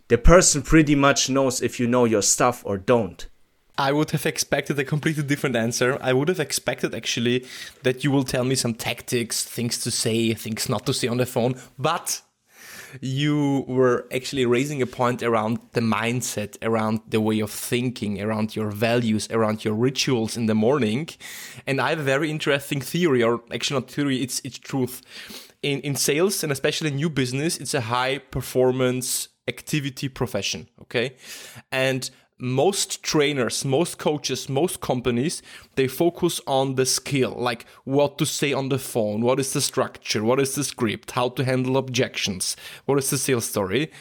the 0.08 0.20
person 0.20 0.62
pretty 0.62 0.94
much 0.94 1.28
knows 1.28 1.64
if 1.64 1.80
you 1.80 1.88
know 1.88 2.06
your 2.06 2.22
stuff 2.22 2.62
or 2.68 2.78
don't. 2.78 3.28
I 3.80 3.94
would 3.94 4.12
have 4.12 4.28
expected 4.28 4.78
a 4.78 4.86
completely 4.86 5.24
different 5.24 5.56
answer. 5.56 5.98
I 6.02 6.14
would 6.14 6.30
have 6.30 6.40
expected 6.40 6.94
actually 6.94 7.48
that 7.82 8.04
you 8.04 8.12
will 8.12 8.24
tell 8.24 8.44
me 8.44 8.54
some 8.54 8.76
tactics, 8.76 9.44
things 9.44 9.80
to 9.80 9.90
say, 9.90 10.36
things 10.36 10.70
not 10.70 10.86
to 10.86 10.94
say 10.94 11.08
on 11.08 11.18
the 11.18 11.26
phone. 11.26 11.56
But 11.80 12.22
you 13.02 13.66
were 13.68 14.08
actually 14.14 14.46
raising 14.46 14.82
a 14.82 14.86
point 14.86 15.24
around 15.24 15.60
the 15.74 15.82
mindset, 15.82 16.58
around 16.62 17.02
the 17.08 17.22
way 17.22 17.40
of 17.40 17.52
thinking, 17.52 18.22
around 18.22 18.56
your 18.56 18.72
values, 18.72 19.28
around 19.32 19.64
your 19.64 19.74
rituals 19.74 20.38
in 20.38 20.46
the 20.46 20.56
morning. 20.56 21.10
And 21.68 21.80
I 21.82 21.90
have 21.90 22.00
a 22.00 22.04
very 22.04 22.30
interesting 22.30 22.82
theory, 22.82 23.24
or 23.24 23.42
actually 23.54 23.80
not 23.80 23.92
theory, 23.92 24.22
it's 24.22 24.42
it's 24.44 24.60
truth. 24.60 25.02
In 25.62 25.80
in 25.82 25.96
sales 25.96 26.44
and 26.44 26.52
especially 26.52 26.92
new 26.92 27.10
business, 27.10 27.58
it's 27.58 27.74
a 27.74 27.82
high 27.82 28.20
performance 28.20 29.30
activity 29.48 30.10
profession. 30.10 30.68
Okay. 30.82 31.16
And 31.72 32.10
most 32.38 33.02
trainers, 33.02 33.64
most 33.64 33.98
coaches, 33.98 34.50
most 34.50 34.82
companies, 34.82 35.42
they 35.76 35.88
focus 35.88 36.42
on 36.46 36.76
the 36.76 36.86
skill, 36.86 37.32
like 37.38 37.66
what 37.86 38.18
to 38.18 38.26
say 38.26 38.52
on 38.52 38.70
the 38.70 38.80
phone, 38.80 39.22
what 39.22 39.40
is 39.40 39.54
the 39.54 39.62
structure, 39.62 40.24
what 40.24 40.40
is 40.40 40.56
the 40.56 40.64
script, 40.64 41.12
how 41.12 41.30
to 41.30 41.46
handle 41.46 41.78
objections, 41.78 42.58
what 42.86 42.98
is 42.98 43.10
the 43.10 43.18
sales 43.18 43.46
story. 43.46 43.92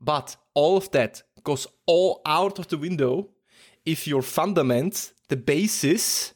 But 0.00 0.36
all 0.54 0.76
of 0.76 0.90
that 0.92 1.22
goes 1.42 1.66
all 1.86 2.20
out 2.24 2.58
of 2.58 2.68
the 2.68 2.78
window 2.78 3.30
if 3.84 4.06
your 4.06 4.22
fundament, 4.22 5.12
the 5.28 5.36
basis 5.36 6.34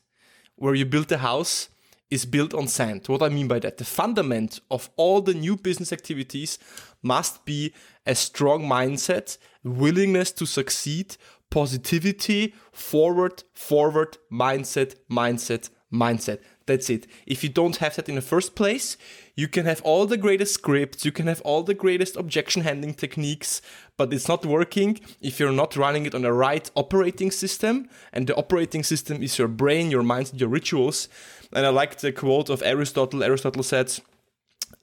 where 0.56 0.74
you 0.74 0.84
build 0.84 1.08
the 1.08 1.18
house, 1.18 1.68
is 2.10 2.24
built 2.24 2.54
on 2.54 2.68
sand. 2.68 3.06
What 3.06 3.22
I 3.22 3.28
mean 3.28 3.48
by 3.48 3.58
that, 3.60 3.78
the 3.78 3.84
fundament 3.84 4.60
of 4.70 4.90
all 4.96 5.20
the 5.20 5.34
new 5.34 5.56
business 5.56 5.92
activities 5.92 6.58
must 7.02 7.44
be 7.44 7.72
a 8.06 8.14
strong 8.14 8.62
mindset, 8.62 9.38
willingness 9.66 10.32
to 10.32 10.46
succeed, 10.46 11.16
positivity, 11.50 12.54
forward, 12.72 13.44
forward, 13.52 14.18
mindset, 14.30 14.94
mindset, 15.10 15.70
mindset. 15.92 16.38
That's 16.66 16.90
it. 16.90 17.06
If 17.26 17.44
you 17.44 17.48
don't 17.48 17.76
have 17.76 17.94
that 17.94 18.08
in 18.08 18.16
the 18.16 18.20
first 18.20 18.56
place, 18.56 18.96
you 19.36 19.46
can 19.46 19.66
have 19.66 19.80
all 19.82 20.06
the 20.06 20.16
greatest 20.16 20.54
scripts, 20.54 21.04
you 21.04 21.12
can 21.12 21.28
have 21.28 21.40
all 21.42 21.62
the 21.62 21.74
greatest 21.74 22.16
objection 22.16 22.62
handling 22.62 22.94
techniques, 22.94 23.62
but 23.96 24.12
it's 24.12 24.28
not 24.28 24.44
working 24.44 24.98
if 25.20 25.38
you're 25.38 25.52
not 25.52 25.76
running 25.76 26.06
it 26.06 26.14
on 26.14 26.22
the 26.22 26.32
right 26.32 26.68
operating 26.74 27.30
system. 27.30 27.88
And 28.12 28.26
the 28.26 28.34
operating 28.34 28.82
system 28.82 29.22
is 29.22 29.38
your 29.38 29.48
brain, 29.48 29.90
your 29.90 30.02
mind, 30.02 30.32
your 30.34 30.48
rituals. 30.48 31.08
And 31.52 31.64
I 31.64 31.68
like 31.68 31.98
the 31.98 32.10
quote 32.10 32.50
of 32.50 32.62
Aristotle. 32.64 33.22
Aristotle 33.22 33.62
said, 33.62 33.92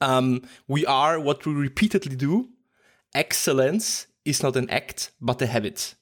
um, 0.00 0.42
We 0.66 0.86
are 0.86 1.20
what 1.20 1.44
we 1.44 1.52
repeatedly 1.52 2.16
do. 2.16 2.48
Excellence 3.14 4.06
is 4.24 4.42
not 4.42 4.56
an 4.56 4.68
act, 4.70 5.10
but 5.20 5.40
a 5.42 5.46
habit. 5.46 5.94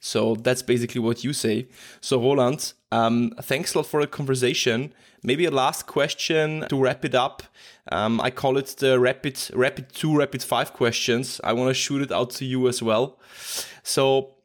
So 0.00 0.36
that's 0.36 0.62
basically 0.62 1.00
what 1.00 1.24
you 1.24 1.32
say. 1.32 1.68
So, 2.00 2.20
Roland, 2.20 2.72
um, 2.92 3.32
thanks 3.42 3.74
a 3.74 3.78
lot 3.78 3.86
for 3.86 4.00
the 4.00 4.06
conversation. 4.06 4.92
Maybe 5.22 5.44
a 5.44 5.50
last 5.50 5.86
question 5.86 6.64
to 6.68 6.80
wrap 6.80 7.04
it 7.04 7.14
up. 7.14 7.42
Um, 7.90 8.20
I 8.20 8.30
call 8.30 8.56
it 8.56 8.76
the 8.78 9.00
rapid, 9.00 9.38
rapid 9.52 9.92
two, 9.92 10.16
rapid 10.16 10.42
five 10.42 10.72
questions. 10.72 11.40
I 11.42 11.52
want 11.52 11.70
to 11.70 11.74
shoot 11.74 12.02
it 12.02 12.12
out 12.12 12.30
to 12.30 12.44
you 12.44 12.68
as 12.68 12.80
well. 12.80 13.18
So, 13.82 14.36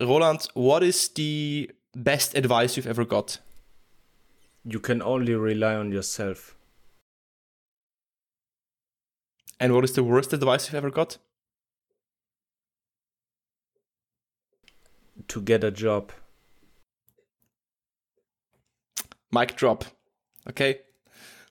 Roland, 0.00 0.46
what 0.54 0.84
is 0.84 1.08
the 1.08 1.70
best 1.94 2.36
advice 2.36 2.76
you've 2.76 2.86
ever 2.86 3.04
got? 3.04 3.38
You 4.64 4.78
can 4.78 5.02
only 5.02 5.34
rely 5.34 5.74
on 5.74 5.90
yourself. 5.90 6.56
And 9.58 9.74
what 9.74 9.84
is 9.84 9.92
the 9.92 10.04
worst 10.04 10.32
advice 10.32 10.66
you've 10.66 10.74
ever 10.76 10.90
got? 10.90 11.18
To 15.30 15.40
get 15.40 15.64
a 15.64 15.70
job. 15.70 16.12
Mic 19.32 19.54
drop. 19.54 19.84
Okay. 20.48 20.80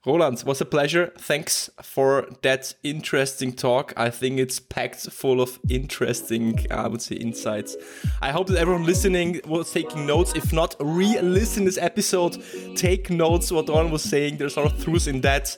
Roland, 0.06 0.44
was 0.46 0.60
a 0.60 0.66
pleasure. 0.66 1.14
Thanks 1.18 1.70
for 1.82 2.28
that 2.42 2.74
interesting 2.84 3.54
talk. 3.54 3.94
I 3.96 4.10
think 4.10 4.40
it's 4.40 4.60
packed 4.60 5.10
full 5.12 5.40
of 5.40 5.60
interesting, 5.70 6.66
I 6.72 6.88
would 6.88 7.02
say, 7.02 7.16
insights. 7.16 7.78
I 8.22 8.32
hope 8.32 8.48
that 8.48 8.58
everyone 8.58 8.86
listening 8.86 9.40
was 9.46 9.72
taking 9.72 10.06
notes. 10.06 10.34
If 10.36 10.52
not, 10.52 10.76
re-listen 10.80 11.64
this 11.64 11.78
episode. 11.78 12.38
Take 12.76 13.10
notes 13.10 13.52
what 13.52 13.70
Roland 13.70 13.92
was 13.92 14.04
saying. 14.04 14.38
There's 14.38 14.58
a 14.58 14.62
lot 14.62 14.74
of 14.74 14.84
truth 14.84 15.08
in 15.08 15.22
that. 15.22 15.58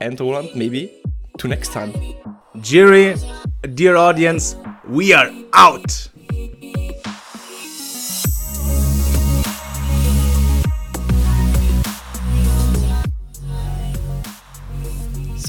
And 0.00 0.18
Roland, 0.18 0.50
maybe 0.54 1.02
to 1.38 1.48
next 1.48 1.72
time. 1.72 1.92
Jerry, 2.60 3.14
dear 3.74 3.96
audience, 3.96 4.56
we 4.88 5.12
are 5.12 5.30
out. 5.52 6.08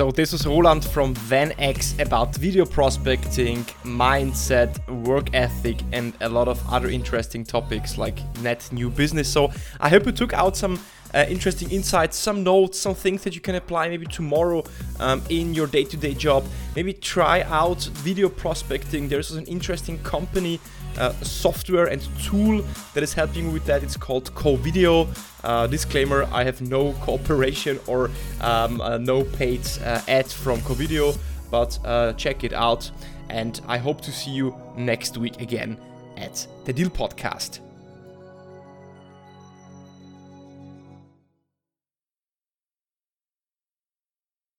So 0.01 0.09
this 0.09 0.31
was 0.31 0.47
Roland 0.47 0.83
from 0.83 1.13
VanX 1.13 1.99
about 1.99 2.35
video 2.35 2.65
prospecting, 2.65 3.57
mindset, 3.83 4.79
work 5.05 5.29
ethic, 5.35 5.77
and 5.91 6.11
a 6.21 6.27
lot 6.27 6.47
of 6.47 6.59
other 6.67 6.89
interesting 6.89 7.43
topics 7.43 7.99
like 7.99 8.17
net 8.39 8.67
new 8.71 8.89
business. 8.89 9.31
So 9.31 9.51
I 9.79 9.89
hope 9.89 10.07
you 10.07 10.11
took 10.11 10.33
out 10.33 10.57
some 10.57 10.79
uh, 11.13 11.25
interesting 11.29 11.69
insights, 11.69 12.17
some 12.17 12.43
notes, 12.43 12.79
some 12.79 12.95
things 12.95 13.23
that 13.25 13.35
you 13.35 13.41
can 13.41 13.53
apply 13.53 13.89
maybe 13.89 14.07
tomorrow 14.07 14.63
um, 14.99 15.21
in 15.29 15.53
your 15.53 15.67
day-to-day 15.67 16.15
job. 16.15 16.45
Maybe 16.75 16.93
try 16.93 17.43
out 17.43 17.83
video 17.83 18.27
prospecting. 18.27 19.07
There's 19.07 19.29
an 19.29 19.45
interesting 19.45 19.99
company, 19.99 20.59
uh, 20.97 21.11
software 21.21 21.87
and 21.87 22.01
tool 22.21 22.63
that 22.93 23.03
is 23.03 23.13
helping 23.13 23.51
with 23.53 23.65
that. 23.65 23.83
It's 23.83 23.97
called 23.97 24.33
CoVideo. 24.35 25.07
Uh, 25.43 25.67
disclaimer: 25.67 26.27
I 26.31 26.43
have 26.43 26.61
no 26.61 26.93
cooperation 27.01 27.79
or 27.87 28.11
um, 28.41 28.81
uh, 28.81 28.97
no 28.97 29.23
paid 29.23 29.61
uh, 29.83 30.01
ads 30.07 30.33
from 30.33 30.59
CoVideo, 30.59 31.17
but 31.49 31.79
uh, 31.85 32.13
check 32.13 32.43
it 32.43 32.53
out. 32.53 32.91
And 33.29 33.61
I 33.67 33.77
hope 33.77 34.01
to 34.01 34.11
see 34.11 34.31
you 34.31 34.55
next 34.75 35.17
week 35.17 35.41
again 35.41 35.77
at 36.17 36.45
the 36.65 36.73
Deal 36.73 36.89
Podcast. 36.89 37.59